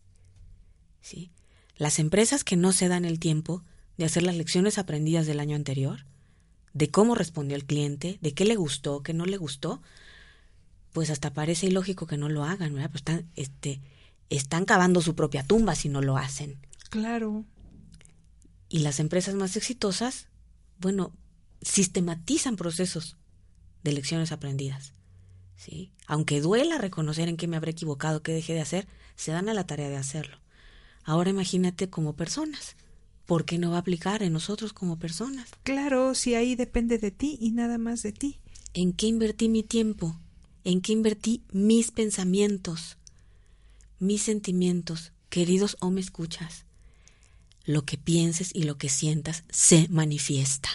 [1.01, 1.31] ¿Sí?
[1.77, 3.63] Las empresas que no se dan el tiempo
[3.97, 6.05] de hacer las lecciones aprendidas del año anterior,
[6.73, 9.81] de cómo respondió el cliente, de qué le gustó, qué no le gustó,
[10.91, 12.89] pues hasta parece ilógico que no lo hagan, ¿verdad?
[12.89, 13.81] Pues están, este,
[14.29, 16.57] están cavando su propia tumba si no lo hacen.
[16.89, 17.45] Claro.
[18.69, 20.27] Y las empresas más exitosas,
[20.79, 21.13] bueno,
[21.61, 23.17] sistematizan procesos
[23.83, 24.93] de lecciones aprendidas.
[25.55, 25.91] ¿sí?
[26.07, 29.53] Aunque duela reconocer en qué me habré equivocado, qué dejé de hacer, se dan a
[29.53, 30.37] la tarea de hacerlo.
[31.03, 32.75] Ahora imagínate como personas.
[33.25, 35.49] ¿Por qué no va a aplicar en nosotros como personas?
[35.63, 38.39] Claro, si ahí depende de ti y nada más de ti.
[38.73, 40.17] ¿En qué invertí mi tiempo?
[40.63, 42.97] ¿En qué invertí mis pensamientos?
[43.99, 46.65] Mis sentimientos, queridos o me escuchas.
[47.65, 50.69] Lo que pienses y lo que sientas se manifiesta.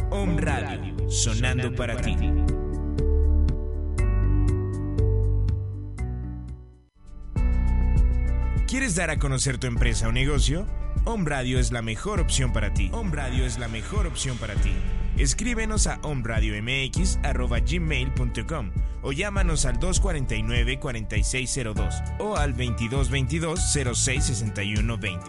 [0.10, 2.16] Om Radio, sonando para ti.
[8.68, 10.66] ¿Quieres dar a conocer tu empresa o negocio?
[11.04, 12.90] Om Radio es la mejor opción para ti.
[12.94, 14.72] Om Radio es la mejor opción para ti.
[15.18, 25.20] Escríbenos a omradiomx.gmail.com o llámanos al 249-4602 o al 2222-066120.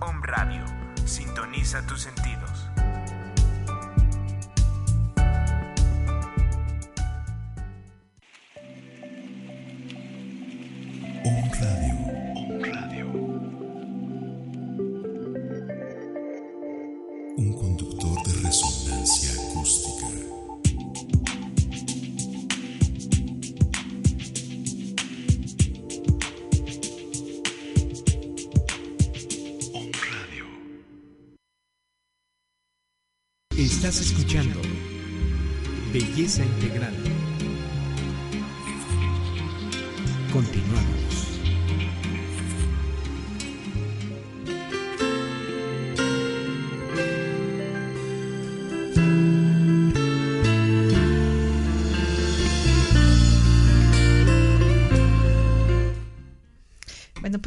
[0.00, 0.66] Om Radio.
[1.04, 2.37] Sintoniza tus sentidos.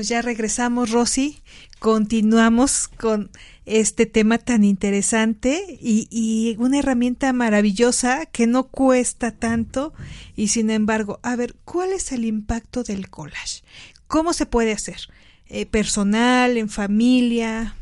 [0.01, 1.43] Pues ya regresamos, Rosy.
[1.77, 3.29] Continuamos con
[3.67, 9.93] este tema tan interesante y, y una herramienta maravillosa que no cuesta tanto
[10.35, 13.61] y sin embargo, a ver, ¿cuál es el impacto del collage?
[14.07, 15.01] ¿Cómo se puede hacer?
[15.45, 17.75] Eh, ¿Personal, en familia?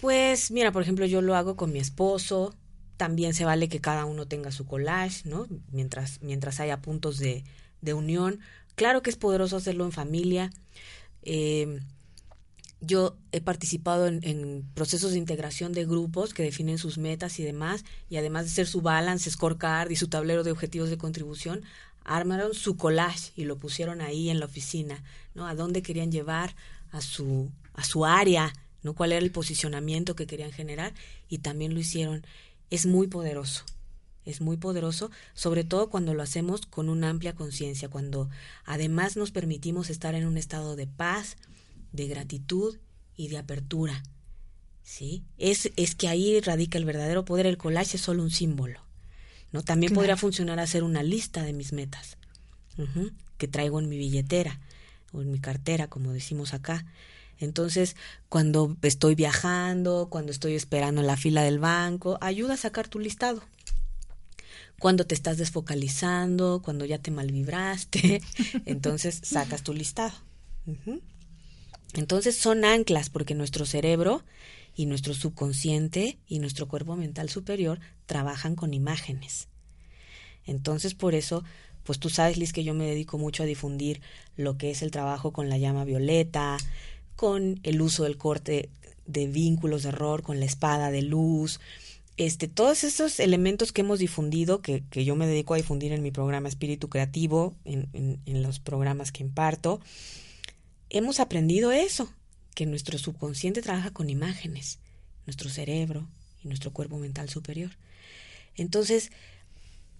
[0.00, 2.56] Pues mira, por ejemplo, yo lo hago con mi esposo.
[2.96, 5.46] También se vale que cada uno tenga su collage, ¿no?
[5.70, 7.44] Mientras, mientras haya puntos de,
[7.82, 8.40] de unión.
[8.78, 10.52] Claro que es poderoso hacerlo en familia.
[11.22, 11.80] Eh,
[12.80, 17.84] yo he participado en, procesos de integración de grupos que definen sus metas y demás,
[18.08, 21.62] y además de ser su balance, scorecard y su tablero de objetivos de contribución,
[22.04, 25.02] armaron su collage y lo pusieron ahí en la oficina,
[25.34, 25.48] ¿no?
[25.48, 26.54] A dónde querían llevar
[26.92, 28.52] a su, a su área,
[28.84, 28.94] ¿no?
[28.94, 30.94] Cuál era el posicionamiento que querían generar,
[31.28, 32.24] y también lo hicieron.
[32.70, 33.64] Es muy poderoso
[34.28, 38.28] es muy poderoso, sobre todo cuando lo hacemos con una amplia conciencia, cuando
[38.66, 41.38] además nos permitimos estar en un estado de paz,
[41.92, 42.76] de gratitud
[43.16, 44.02] y de apertura.
[44.82, 45.24] ¿Sí?
[45.38, 47.46] Es, es que ahí radica el verdadero poder.
[47.46, 48.80] El collage es solo un símbolo.
[49.50, 49.62] ¿no?
[49.62, 50.00] También claro.
[50.00, 52.18] podría funcionar hacer una lista de mis metas
[52.76, 54.60] uh -huh, que traigo en mi billetera
[55.12, 56.84] o en mi cartera, como decimos acá.
[57.38, 57.96] Entonces,
[58.28, 62.98] cuando estoy viajando, cuando estoy esperando en la fila del banco, ayuda a sacar tu
[62.98, 63.42] listado
[64.78, 68.22] cuando te estás desfocalizando, cuando ya te malvibraste,
[68.66, 70.14] entonces sacas tu listado.
[71.94, 74.22] Entonces son anclas porque nuestro cerebro
[74.74, 79.48] y nuestro subconsciente y nuestro cuerpo mental superior trabajan con imágenes.
[80.44, 81.42] Entonces por eso,
[81.84, 84.00] pues tú sabes, Liz, que yo me dedico mucho a difundir
[84.36, 86.58] lo que es el trabajo con la llama violeta,
[87.16, 88.70] con el uso del corte
[89.06, 91.60] de vínculos de error, con la espada de luz,
[92.18, 96.10] este, todos esos elementos que hemos difundido, que, yo me dedico a difundir en mi
[96.10, 99.80] programa Espíritu Creativo, en, en, en, los programas que imparto,
[100.90, 102.12] hemos aprendido eso,
[102.56, 104.80] que nuestro subconsciente trabaja con imágenes,
[105.26, 106.08] nuestro cerebro
[106.42, 107.70] y nuestro cuerpo mental superior.
[108.56, 109.12] Entonces,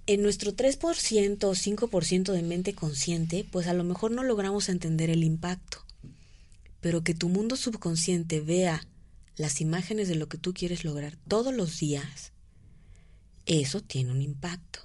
[0.09, 5.09] en nuestro 3% o 5% de mente consciente, pues a lo mejor no logramos entender
[5.09, 5.85] el impacto,
[6.81, 8.85] pero que tu mundo subconsciente vea
[9.39, 12.33] las imágenes de lo que tú quieres lograr todos los días,
[13.47, 14.81] eso tiene un impacto.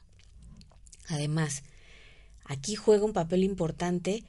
[1.07, 1.63] Además,
[2.45, 4.23] aquí juega un papel importante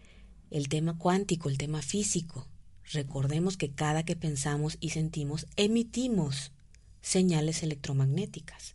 [0.51, 2.49] el tema cuántico, el tema físico.
[2.93, 6.53] Recordemos que cada que pensamos y sentimos, emitimos
[7.01, 8.75] señales electromagnéticas.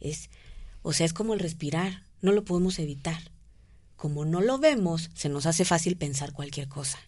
[0.00, 0.30] Es,
[0.82, 3.32] o sea, es como el respirar, no lo podemos evitar.
[3.96, 7.00] como no lo vemos, se nos hace fácil pensar cualquier cosa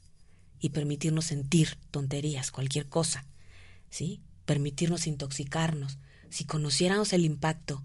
[0.59, 3.25] y permitirnos sentir tonterías, cualquier cosa,
[3.91, 4.20] ¿sí?
[4.45, 5.99] Permitirnos intoxicarnos.
[6.30, 7.82] Si conociéramos el impacto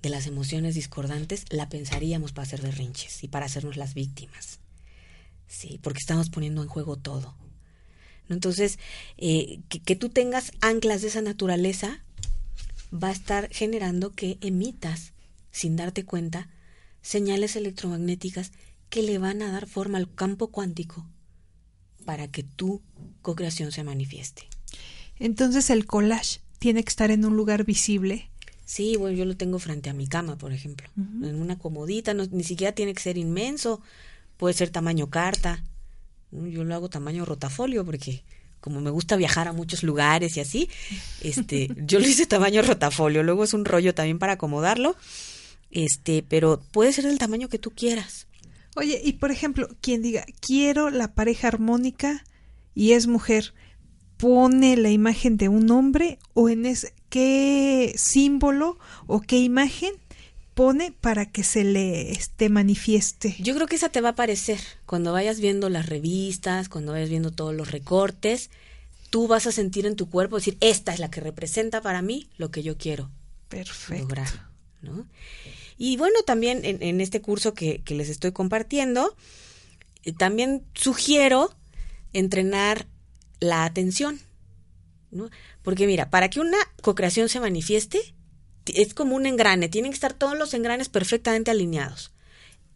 [0.00, 4.60] de las emociones discordantes, la pensaríamos para hacer berrinches y para hacernos las víctimas.
[5.46, 7.36] Sí, porque estamos poniendo en juego todo.
[8.28, 8.78] Entonces,
[9.18, 12.02] eh, que, que tú tengas anclas de esa naturaleza
[12.92, 15.12] va a estar generando que emitas,
[15.50, 16.48] sin darte cuenta,
[17.02, 18.52] señales electromagnéticas
[18.88, 21.06] que le van a dar forma al campo cuántico
[22.04, 22.82] para que tu
[23.22, 24.51] co-creación se manifieste.
[25.18, 28.28] Entonces el collage tiene que estar en un lugar visible.
[28.64, 32.24] Sí, bueno, yo lo tengo frente a mi cama, por ejemplo, en una comodita, no,
[32.26, 33.82] ni siquiera tiene que ser inmenso,
[34.36, 35.62] puede ser tamaño carta.
[36.30, 38.22] Yo lo hago tamaño rotafolio porque
[38.62, 40.70] como me gusta viajar a muchos lugares y así,
[41.20, 44.96] este, yo lo hice tamaño rotafolio, luego es un rollo también para acomodarlo,
[45.70, 48.28] este, pero puede ser del tamaño que tú quieras.
[48.74, 52.24] Oye, y por ejemplo, quien diga, quiero la pareja armónica
[52.74, 53.52] y es mujer,
[54.22, 59.94] pone la imagen de un hombre o en ese, qué símbolo o qué imagen
[60.54, 63.34] pone para que se le este, manifieste.
[63.40, 67.08] Yo creo que esa te va a aparecer cuando vayas viendo las revistas, cuando vayas
[67.08, 68.50] viendo todos los recortes,
[69.10, 72.28] tú vas a sentir en tu cuerpo decir, esta es la que representa para mí
[72.36, 73.10] lo que yo quiero
[73.48, 74.04] Perfecto.
[74.04, 74.28] lograr,
[74.82, 75.04] ¿no?
[75.78, 79.16] Y bueno, también en, en este curso que, que, les estoy compartiendo,
[80.04, 81.52] eh, también sugiero
[82.12, 82.86] entrenar
[83.42, 84.20] la atención,
[85.10, 85.28] ¿no?
[85.62, 88.14] Porque mira, para que una co-creación se manifieste,
[88.66, 92.12] es como un engrane, tienen que estar todos los engranes perfectamente alineados.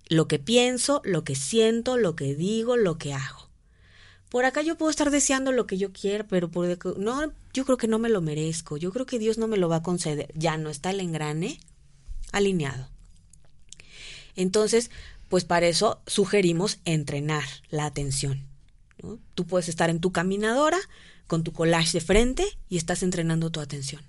[0.08, 3.48] Lo que pienso, lo que siento, lo que digo, lo que hago.
[4.28, 6.66] Por acá yo puedo estar deseando lo que yo quiera, pero por
[6.98, 8.76] no, yo creo que no me lo merezco.
[8.76, 10.32] Yo creo que Dios no me lo va a conceder.
[10.34, 11.60] Ya no está el engrane
[12.32, 12.88] alineado.
[14.34, 14.90] Entonces,
[15.28, 18.55] pues para eso sugerimos entrenar la atención.
[19.07, 19.18] ¿No?
[19.34, 20.78] Tú puedes estar en tu caminadora
[21.26, 24.02] con tu collage de frente y estás entrenando tu atención.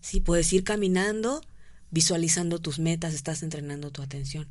[0.00, 1.42] Sí, puedes ir caminando,
[1.90, 4.48] visualizando tus metas, estás entrenando tu atención.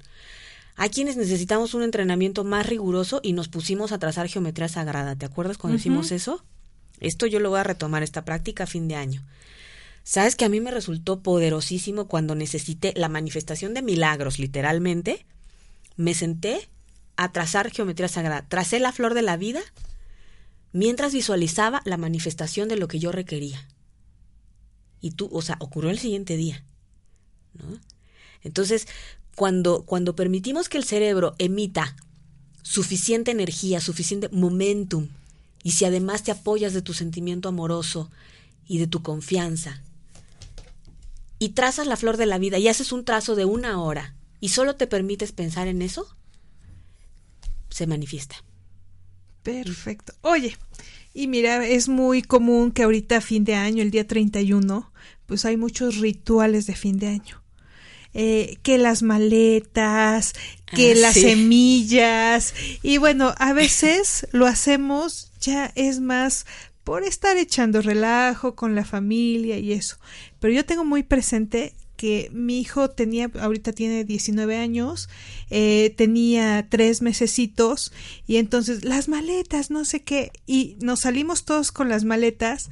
[0.76, 5.16] Hay quienes necesitamos un entrenamiento más riguroso y nos pusimos a trazar geometría sagrada.
[5.16, 5.82] ¿Te acuerdas cuando uh -huh.
[5.82, 6.44] hicimos eso?
[7.00, 9.24] Esto yo lo voy a retomar, esta práctica a fin de año.
[10.04, 15.26] Sabes que a mí me resultó poderosísimo cuando necesité la manifestación de milagros, literalmente.
[15.98, 16.70] Me senté
[17.24, 18.48] a trazar geometría sagrada.
[18.48, 19.62] Tracé la flor de la vida
[20.74, 23.68] mientras visualizaba la manifestación de lo que yo requería.
[25.02, 26.66] Y tú, o sea, ocurrió el siguiente día.
[28.42, 28.88] Entonces,
[29.36, 31.96] cuando, cuando permitimos que el cerebro emita
[32.64, 35.10] suficiente energía, suficiente momentum,
[35.64, 38.10] y si además te apoyas de tu sentimiento amoroso
[38.66, 39.84] y de tu confianza,
[41.38, 44.50] y trazas la flor de la vida y haces un trazo de una hora y
[44.50, 46.16] solo te permites pensar en eso,
[47.72, 48.44] se manifiesta.
[49.42, 50.14] Perfecto.
[50.22, 50.56] Oye,
[51.14, 54.92] y mira, es muy común que ahorita a fin de año, el día 31,
[55.26, 57.42] pues hay muchos rituales de fin de año.
[58.14, 60.34] Eh, que las maletas,
[60.66, 61.22] que ah, las sí.
[61.22, 62.54] semillas,
[62.84, 66.46] y bueno, a veces lo hacemos ya es más
[66.84, 69.98] por estar echando relajo con la familia y eso.
[70.40, 75.08] Pero yo tengo muy presente que mi hijo tenía, ahorita tiene 19 años,
[75.52, 77.94] eh, tenía tres mesecitos
[78.26, 82.72] y entonces las maletas, no sé qué, y nos salimos todos con las maletas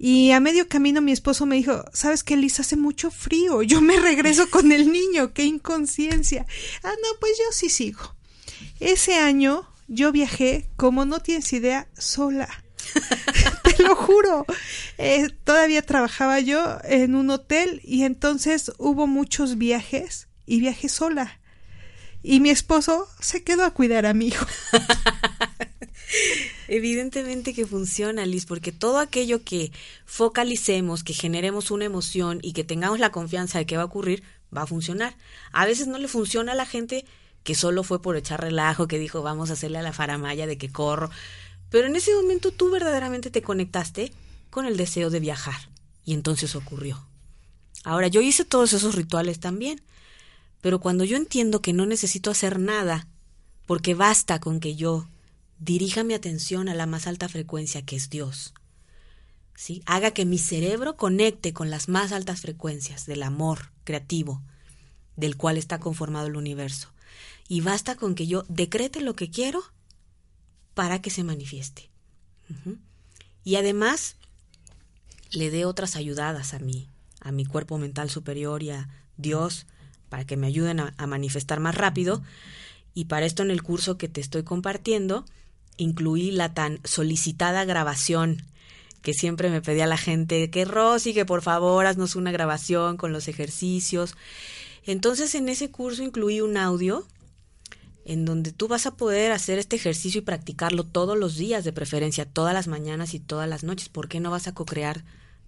[0.00, 2.58] y a medio camino mi esposo me dijo, ¿sabes qué, Liz?
[2.58, 6.44] Hace mucho frío, yo me regreso con el niño, qué inconsciencia.
[6.82, 8.16] Ah, no, pues yo sí sigo.
[8.80, 12.48] Ese año yo viajé, como no tienes idea, sola.
[13.94, 14.46] Juro.
[14.98, 21.40] Eh, todavía trabajaba yo en un hotel y entonces hubo muchos viajes y viajé sola.
[22.22, 24.46] Y mi esposo se quedó a cuidar a mi hijo.
[26.68, 29.72] Evidentemente que funciona, Liz, porque todo aquello que
[30.04, 34.22] focalicemos, que generemos una emoción y que tengamos la confianza de que va a ocurrir,
[34.56, 35.16] va a funcionar.
[35.52, 37.04] A veces no le funciona a la gente
[37.42, 40.58] que solo fue por echar relajo, que dijo vamos a hacerle a la faramaya de
[40.58, 41.10] que corro.
[41.70, 44.12] Pero en ese momento tú verdaderamente te conectaste
[44.50, 45.68] con el deseo de viajar.
[46.04, 47.06] Y entonces ocurrió.
[47.84, 49.80] Ahora, yo hice todos esos rituales también.
[50.60, 53.06] Pero cuando yo entiendo que no necesito hacer nada,
[53.66, 55.08] porque basta con que yo
[55.58, 58.52] dirija mi atención a la más alta frecuencia que es Dios.
[59.54, 59.82] ¿Sí?
[59.86, 64.42] Haga que mi cerebro conecte con las más altas frecuencias del amor creativo
[65.16, 66.88] del cual está conformado el universo.
[67.46, 69.62] Y basta con que yo decrete lo que quiero
[70.74, 71.90] para que se manifieste.
[73.44, 74.16] Y además
[75.30, 76.88] le dé otras ayudadas a mí,
[77.20, 79.66] a mi cuerpo mental superior y a Dios
[80.08, 82.22] para que me ayuden a, a manifestar más rápido.
[82.94, 85.24] Y para esto en el curso que te estoy compartiendo,
[85.76, 88.42] incluí la tan solicitada grabación
[89.02, 93.12] que siempre me pedía la gente, que Rosy, que por favor haznos una grabación con
[93.12, 94.14] los ejercicios.
[94.84, 97.06] Entonces en ese curso incluí un audio
[98.04, 101.72] en donde tú vas a poder hacer este ejercicio y practicarlo todos los días, de
[101.72, 103.88] preferencia, todas las mañanas y todas las noches.
[103.88, 105.04] ¿Por qué no vas a co-crear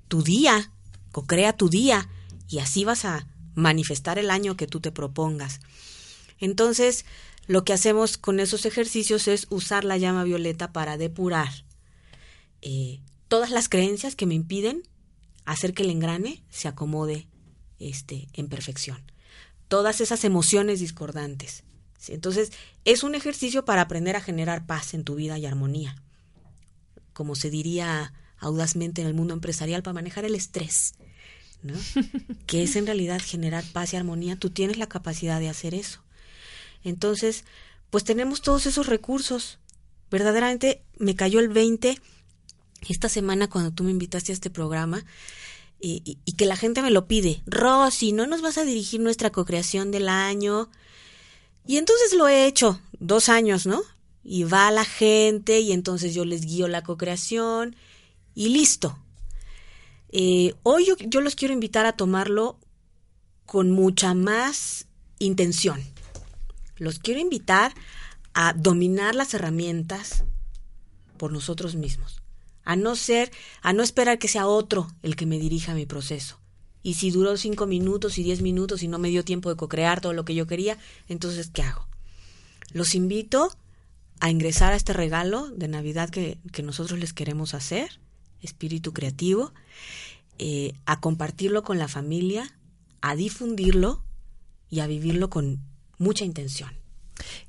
[0.08, 0.70] tu día?
[1.10, 2.08] Co-crea tu día
[2.48, 5.60] y así vas a manifestar el año que tú te propongas.
[6.38, 7.04] Entonces,
[7.46, 11.50] lo que hacemos con esos ejercicios es usar la llama violeta para depurar
[12.60, 14.82] eh, todas las creencias que me impiden
[15.44, 17.26] hacer que el engrane se acomode
[17.78, 19.02] este, en perfección.
[19.68, 21.64] Todas esas emociones discordantes.
[22.08, 22.52] Entonces,
[22.84, 25.96] es un ejercicio para aprender a generar paz en tu vida y armonía.
[27.12, 30.94] Como se diría audazmente en el mundo empresarial, para manejar el estrés,
[31.62, 31.74] ¿no?
[32.46, 34.36] que es en realidad generar paz y armonía.
[34.36, 36.02] Tú tienes la capacidad de hacer eso.
[36.84, 37.44] Entonces,
[37.90, 39.58] pues tenemos todos esos recursos.
[40.10, 41.98] Verdaderamente me cayó el 20
[42.88, 45.04] esta semana cuando tú me invitaste a este programa
[45.80, 47.42] y, que la gente me lo pide.
[47.46, 50.70] Rosy, ¿no nos vas a dirigir nuestra cocreación del año?
[51.66, 53.82] Y entonces lo he hecho, dos años, ¿no?
[54.24, 57.76] Y va la gente y entonces yo les guío la cocreación
[58.34, 58.98] y listo.
[60.10, 62.58] Eh, hoy yo, yo los quiero invitar a tomarlo
[63.46, 64.86] con mucha más
[65.18, 65.82] intención.
[66.76, 67.74] Los quiero invitar
[68.34, 70.24] a dominar las herramientas
[71.16, 72.22] por nosotros mismos,
[72.64, 76.41] a no ser, a no esperar que sea otro el que me dirija mi proceso.
[76.82, 80.00] Y si duró cinco minutos y diez minutos y no me dio tiempo de co-crear
[80.00, 80.78] todo lo que yo quería,
[81.08, 81.86] entonces, ¿qué hago?
[82.72, 83.56] Los invito
[84.20, 88.00] a ingresar a este regalo de Navidad que, que nosotros les queremos hacer,
[88.40, 89.52] espíritu creativo,
[90.38, 92.58] eh, a compartirlo con la familia,
[93.00, 94.02] a difundirlo
[94.70, 95.60] y a vivirlo con
[95.98, 96.72] mucha intención.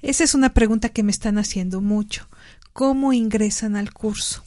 [0.02, 2.28] Esa es una pregunta que me están haciendo mucho.
[2.74, 4.44] ¿Cómo ingresan al curso?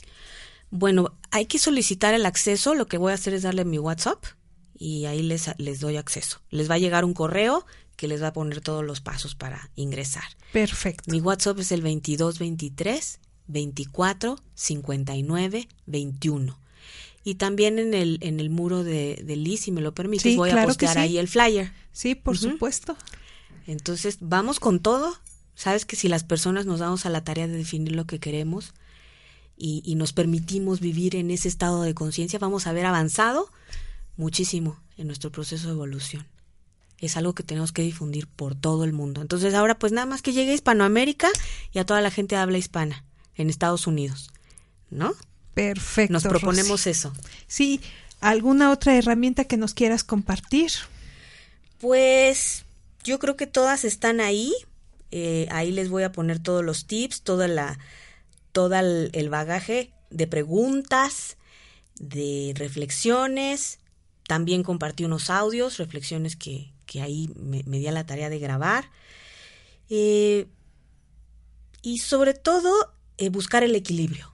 [0.71, 2.75] Bueno, hay que solicitar el acceso.
[2.75, 4.25] Lo que voy a hacer es darle mi WhatsApp
[4.79, 6.41] y ahí les, les doy acceso.
[6.51, 7.65] Les va a llegar un correo
[7.97, 10.25] que les va a poner todos los pasos para ingresar.
[10.53, 11.11] Perfecto.
[11.11, 16.59] Mi WhatsApp es el 2223 24 59 21.
[17.25, 20.51] Y también en el, en el muro de, de Liz, si me lo permites, voy
[20.51, 21.73] a postear ahí el flyer.
[21.91, 22.97] Sí, por supuesto.
[23.67, 25.13] Entonces, vamos con todo.
[25.57, 28.75] Sabes que si las personas nos damos a la tarea de definir lo que queremos
[29.57, 33.51] y, y nos permitimos vivir en ese estado de conciencia, vamos a haber avanzado
[34.17, 36.27] muchísimo en nuestro proceso de evolución.
[36.99, 39.21] Es algo que tenemos que difundir por todo el mundo.
[39.21, 41.29] Entonces, ahora pues nada más que llegue a Hispanoamérica
[41.73, 43.05] y a toda la gente habla hispana
[43.35, 44.31] en Estados Unidos,
[44.91, 45.15] ¿no?
[45.55, 46.13] Perfecto.
[46.13, 47.13] Nos proponemos eso.
[47.47, 47.81] Sí,
[48.21, 50.71] ¿alguna otra herramienta que nos quieras compartir?
[51.79, 52.65] Pues
[53.05, 54.55] yo creo que todas están ahí.
[55.11, 57.79] Eh, ahí les voy a poner todos los tips, toda la,
[58.53, 61.37] todo el bagaje de preguntas,
[61.99, 63.79] de reflexiones.
[64.27, 68.39] También compartí unos audios, reflexiones que, que ahí me, me, di a la tarea de
[68.39, 68.91] grabar.
[69.89, 70.47] Eh,
[71.83, 72.71] y sobre todo,
[73.19, 74.33] eh, buscar el equilibrio.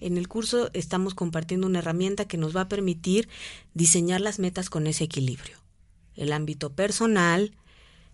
[0.00, 3.28] En el curso estamos compartiendo una herramienta que nos va a permitir
[3.74, 5.58] diseñar las metas con ese equilibrio
[6.16, 7.52] el ámbito personal,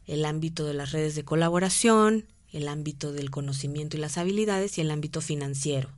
[0.06, 4.82] el ámbito de las redes de colaboración, el ámbito del conocimiento y las habilidades y
[4.82, 5.88] el ámbito financiero.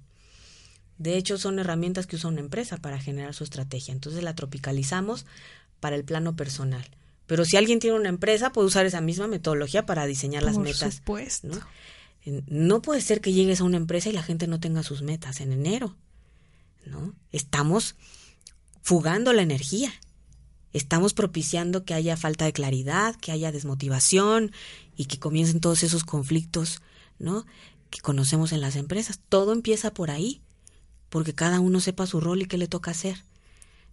[0.99, 3.93] De hecho, son herramientas que usa una empresa para generar su estrategia.
[3.93, 5.27] Entonces la tropicalizamos
[5.81, 6.85] para el plano personal.
[7.27, 10.65] Pero si alguien tiene una empresa, puede usar esa misma metodología para diseñar las Por
[10.65, 10.97] metas.
[10.97, 11.49] Supuesto.
[11.49, 11.61] ¿no?
[12.47, 15.41] no puede ser que llegues a una empresa y la gente no tenga sus metas
[15.41, 15.97] en enero.
[16.87, 17.15] ¿no?
[17.33, 17.97] Estamos
[18.83, 19.93] fugando la energía
[20.75, 24.53] estamos propiciando que haya falta de claridad, que haya desmotivación
[24.97, 26.83] y que comiencen todos esos conflictos,
[27.19, 27.47] ¿no?
[27.91, 29.21] Que conocemos en las empresas.
[29.29, 30.43] Todo empieza por ahí,
[31.15, 33.23] porque cada uno sepa su rol y qué le toca hacer,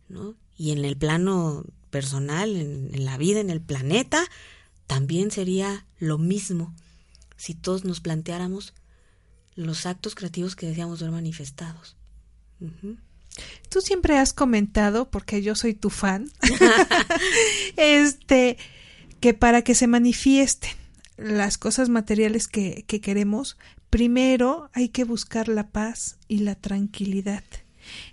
[0.10, 0.34] ¿no?
[0.58, 4.24] Y en el plano personal, en, en la vida, en el planeta,
[4.88, 6.74] también sería lo mismo
[7.38, 8.74] si todos nos planteáramos
[9.54, 11.96] los actos creativos que deseamos ver manifestados.
[12.60, 12.98] Uh -huh.
[13.70, 16.28] Tú siempre has comentado, porque yo soy tu fan,
[17.78, 18.58] este,
[19.20, 20.72] que para que se manifiesten
[21.18, 23.58] las cosas materiales que, que, queremos,
[23.92, 27.44] primero hay que buscar la paz y la tranquilidad.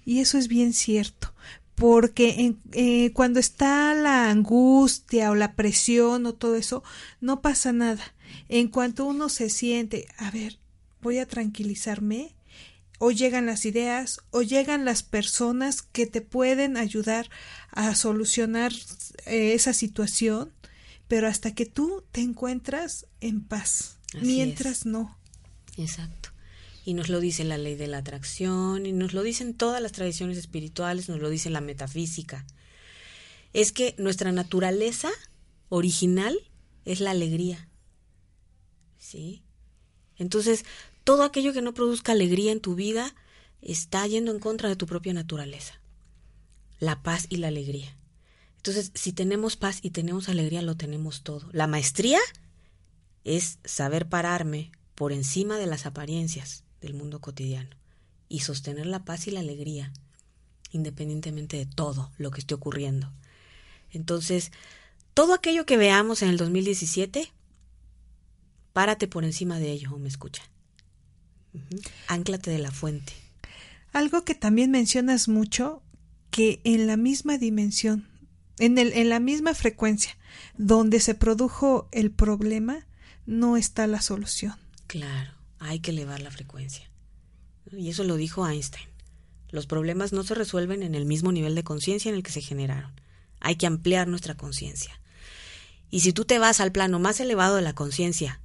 [0.05, 1.33] Y eso es bien cierto,
[1.75, 6.83] porque en, eh, cuando está la angustia o la presión o todo eso,
[7.23, 8.03] no pasa nada.
[8.51, 10.59] En cuanto uno se siente, a ver,
[11.01, 12.35] voy a tranquilizarme,
[12.99, 17.31] o llegan las ideas o llegan las personas que te pueden ayudar
[17.71, 18.73] a solucionar
[19.27, 20.53] eh, esa situación,
[21.07, 23.99] pero hasta que tú te encuentras en paz.
[24.15, 24.87] Así Mientras es.
[24.87, 25.18] no.
[25.79, 26.31] Exacto.
[26.85, 29.93] Y nos lo dice la ley de la atracción, y nos lo dicen todas las
[29.93, 32.45] tradiciones espirituales, nos lo dice la metafísica.
[33.53, 35.11] Es que nuestra naturaleza
[35.69, 36.39] original
[36.85, 37.69] es la alegría.
[38.99, 39.43] ¿Sí?
[40.17, 40.65] Entonces,
[41.05, 43.15] todo aquello que no produzca alegría en tu vida
[43.63, 45.81] está yendo en contra de tu propia naturaleza.
[46.81, 47.97] La paz y la alegría.
[48.57, 51.49] Entonces, si tenemos paz y tenemos alegría, lo tenemos todo.
[51.53, 52.19] La maestría
[53.25, 57.71] es saber pararme por encima de las apariencias del mundo cotidiano
[58.29, 59.93] y sostener la paz y la alegría
[60.73, 63.13] independientemente de todo lo que esté ocurriendo.
[63.93, 64.51] Entonces,
[65.15, 67.31] todo aquello que veamos en el 2017,
[68.73, 70.43] párate por encima de ello, me escucha.
[72.09, 73.13] Ánclate de la fuente.
[73.93, 75.81] Algo que también mencionas mucho,
[76.33, 78.09] que en la misma dimensión,
[78.59, 80.19] en, el, en la misma frecuencia
[80.57, 82.85] donde se produjo el problema,
[83.27, 84.57] no está la solución.
[84.89, 86.91] Claro, hay que elevar la frecuencia.
[87.71, 88.89] Y eso lo dijo Einstein.
[89.51, 92.41] Los problemas no se resuelven en el mismo nivel de conciencia en el que se
[92.41, 92.93] generaron.
[93.39, 94.99] Hay que ampliar nuestra conciencia.
[95.91, 98.41] Y si tú te vas al plano más elevado de la conciencia,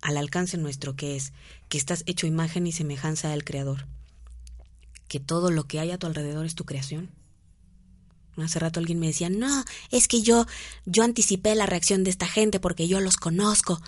[0.00, 1.32] al alcance nuestro que es,
[1.68, 3.86] que estás hecho imagen y semejanza del Creador,
[5.08, 7.10] que todo lo que hay a tu alrededor es tu creación.
[8.36, 10.46] Hace rato alguien me decía, no, es que yo,
[10.86, 13.82] yo anticipé la reacción de esta gente porque yo los conozco.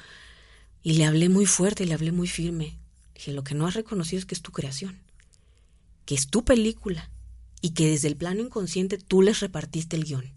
[0.82, 2.78] Y le hablé muy fuerte, le hablé muy firme.
[3.14, 4.98] Dije, lo que no has reconocido es que es tu creación,
[6.06, 7.10] que es tu película
[7.60, 10.32] y que desde el plano inconsciente tú les repartiste el guion.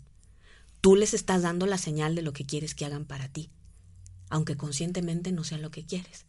[0.82, 3.50] Tú les estás dando la señal de lo que quieres que hagan para ti,
[4.30, 6.26] aunque conscientemente no sea lo que quieres.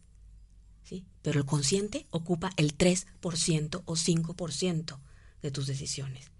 [0.83, 1.03] ¿sí?
[1.21, 4.99] Pero el consciente ocupa el 3% o 5%
[5.41, 6.31] de tus decisiones.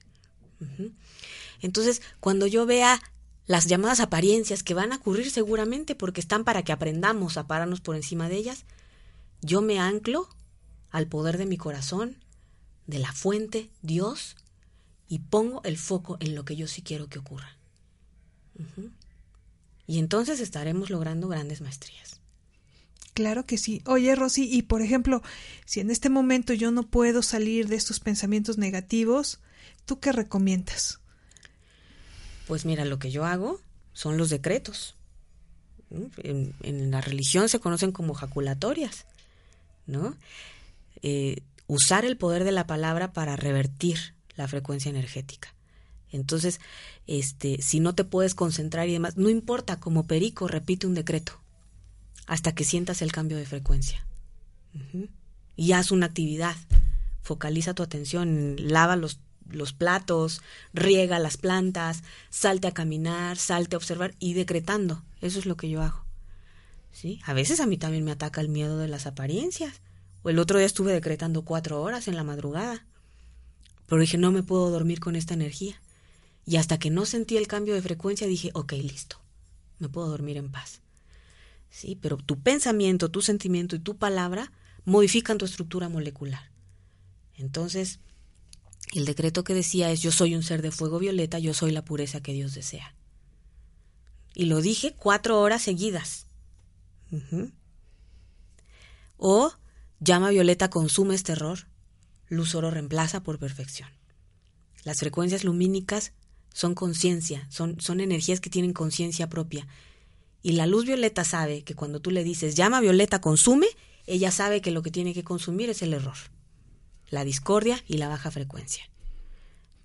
[1.61, 3.01] Entonces, cuando yo vea
[3.47, 7.81] las llamadas apariencias que van a ocurrir seguramente porque están para que aprendamos a pararnos
[7.81, 8.65] por encima de ellas,
[9.41, 10.29] yo me anclo
[10.89, 12.17] al poder de mi corazón,
[12.87, 14.35] de la fuente, Dios,
[15.07, 17.57] y pongo el foco en lo que yo sí quiero que ocurra.
[19.85, 22.21] Y entonces estaremos logrando grandes maestrías.
[23.13, 23.81] Claro que sí.
[23.85, 25.21] Oye, Rosy, y por ejemplo,
[25.65, 29.39] si en este momento yo no puedo salir de estos pensamientos negativos,
[29.85, 30.99] ¿tú qué recomiendas?
[32.47, 33.59] Pues mira, lo que yo hago
[33.93, 34.95] son los decretos.
[36.17, 39.05] En, la religión se conocen como jaculatorias,
[39.87, 40.15] ¿no?
[41.01, 45.53] Eh, usar el poder de la palabra para revertir la frecuencia energética.
[46.11, 46.59] Entonces,
[47.07, 51.39] este, si no te puedes concentrar y demás, no importa, como perico, repite un decreto
[52.27, 54.05] hasta que sientas el cambio de frecuencia.
[55.55, 56.55] Y haz una actividad.
[57.21, 59.19] Focaliza tu atención, lava los,
[59.49, 60.41] los platos,
[60.73, 65.03] riega las plantas, salte a caminar, salte a observar y decretando.
[65.21, 66.03] Eso es lo que yo hago.
[66.91, 67.19] ¿Sí?
[67.25, 69.81] A veces a mí también me ataca el miedo de las apariencias.
[70.23, 72.85] O el otro día estuve decretando cuatro horas en la madrugada.
[73.87, 75.79] Pero dije, no me puedo dormir con esta energía.
[76.45, 79.17] Y hasta que no sentí el cambio de frecuencia dije, ok, listo,
[79.79, 80.81] me puedo dormir en paz.
[81.69, 84.51] Sí, pero tu pensamiento, tu sentimiento y tu palabra
[84.85, 86.49] modifican tu estructura molecular.
[87.37, 87.99] Entonces,
[88.93, 91.83] el decreto que decía es yo soy un ser de fuego violeta, yo soy la
[91.83, 92.95] pureza que Dios desea.
[94.33, 96.27] Y lo dije cuatro horas seguidas.
[99.17, 99.51] O
[99.99, 101.67] llama violeta consume este error,
[102.27, 103.89] luz oro reemplaza por perfección.
[104.83, 106.13] Las frecuencias lumínicas
[106.53, 109.67] son conciencia, son, son energías que tienen conciencia propia.
[110.41, 113.67] Y la luz violeta sabe que cuando tú le dices llama violeta consume,
[114.05, 116.17] ella sabe que lo que tiene que consumir es el error,
[117.09, 118.83] la discordia y la baja frecuencia.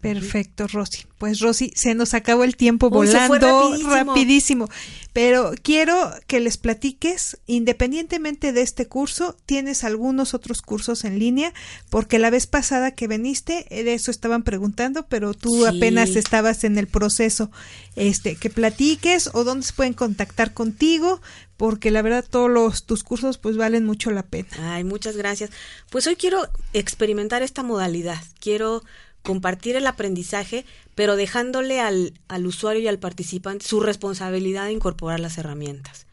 [0.00, 1.00] Perfecto, Rosy.
[1.18, 3.90] Pues Rosy, se nos acabó el tiempo Uy, volando rapidísimo.
[3.94, 4.68] rapidísimo.
[5.12, 11.52] Pero quiero que les platiques, independientemente de este curso, tienes algunos otros cursos en línea,
[11.90, 15.76] porque la vez pasada que viniste, de eso estaban preguntando, pero tú Sí.
[15.76, 17.50] apenas estabas en el proceso.
[17.94, 21.20] Este, que platiques o dónde se pueden contactar contigo,
[21.60, 24.48] porque la verdad todos los, tus cursos pues valen mucho la pena.
[24.74, 25.50] Ay, muchas gracias.
[25.90, 28.18] Pues hoy quiero experimentar esta modalidad.
[28.40, 28.82] Quiero
[29.22, 35.20] compartir el aprendizaje, pero dejándole al, al usuario y al participante su responsabilidad de incorporar
[35.20, 36.06] las herramientas.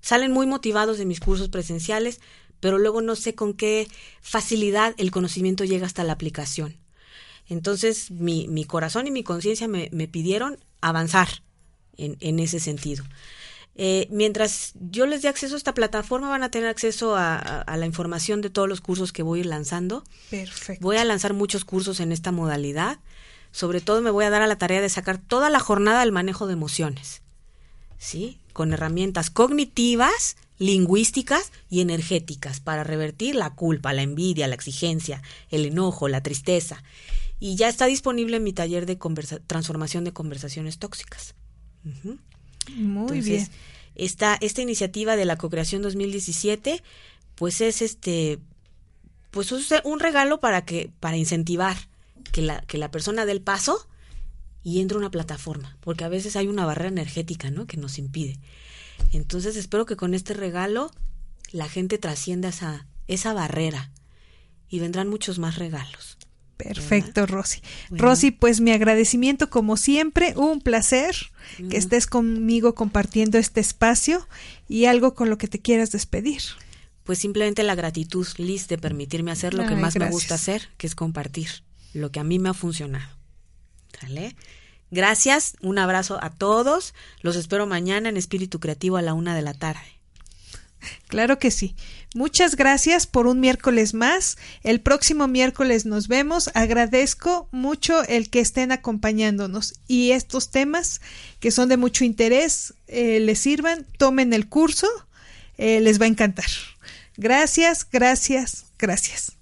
[0.00, 2.20] Salen muy motivados de mis cursos presenciales,
[2.60, 3.88] pero luego no sé con qué
[4.22, 6.74] facilidad el conocimiento llega hasta la aplicación.
[7.50, 11.42] Entonces, mi, mi corazón y mi conciencia me, me pidieron avanzar
[11.98, 13.04] en, en ese sentido.
[13.78, 17.60] Eh, mientras yo les dé acceso a esta plataforma, van a tener acceso a, a-
[17.60, 20.02] a la información de todos los cursos que voy a ir lanzando.
[20.30, 20.82] Perfecto.
[20.82, 22.98] Voy a lanzar muchos cursos en esta modalidad.
[23.52, 26.12] Sobre todo me voy a dar a la tarea de sacar toda la jornada del
[26.12, 27.22] manejo de emociones.
[27.98, 28.38] ¿sí?
[28.52, 35.64] Con herramientas cognitivas, lingüísticas y energéticas para revertir la culpa, la envidia, la exigencia, el
[35.66, 36.82] enojo, la tristeza.
[37.38, 38.96] Y ya está disponible en mi taller de
[39.46, 41.34] transformación de conversaciones tóxicas.
[42.74, 43.48] Muy bien.
[43.94, 46.82] Esta, esta iniciativa de la co-creación 2017,
[47.34, 48.38] pues es este,
[49.30, 49.52] pues
[49.84, 51.76] un regalo para que, para incentivar
[52.32, 53.88] que la, que la persona dé el paso
[54.62, 57.66] y entre una plataforma, porque a veces hay una barrera energética, ¿no?
[57.66, 58.38] Que nos impide.
[59.12, 60.90] Entonces espero que con este regalo
[61.52, 63.92] la gente trascienda esa, esa barrera
[64.68, 66.15] y vendrán muchos más regalos.
[66.56, 67.60] Perfecto, Rosy.
[67.90, 71.14] Rosy, pues mi agradecimiento como siempre, un placer
[71.70, 74.26] que estés conmigo compartiendo este espacio
[74.68, 76.42] y algo con lo que te quieras despedir.
[77.04, 80.86] Pues simplemente la gratitud, Liz, de permitirme hacer lo que más me gusta hacer, que
[80.86, 83.08] es compartir lo que a mí me ha funcionado.
[84.00, 84.34] ¿Sale?
[84.90, 86.94] Gracias, un abrazo a todos.
[87.20, 89.95] Los espero mañana en Espíritu Creativo a la una de la tarde.
[91.08, 91.74] Claro que sí.
[92.14, 94.38] Muchas gracias por un miércoles más.
[94.62, 96.50] El próximo miércoles nos vemos.
[96.54, 101.00] Agradezco mucho el que estén acompañándonos y estos temas
[101.40, 103.86] que son de mucho interés eh, les sirvan.
[103.98, 104.88] Tomen el curso,
[105.58, 106.46] eh, les va a encantar.
[107.16, 109.36] Gracias, gracias, gracias.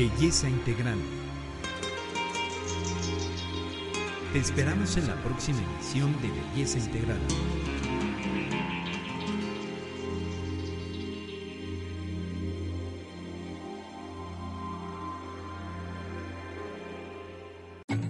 [0.00, 0.98] Belleza Integral.
[4.32, 5.58] Te esperamos en la próxima
[5.92, 7.18] de Belleza Integral.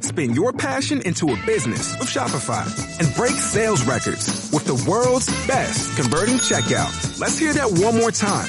[0.00, 2.66] Spin your passion into a business with Shopify
[3.00, 7.18] and break sales records with the world's best converting checkout.
[7.18, 8.48] Let's hear that one more time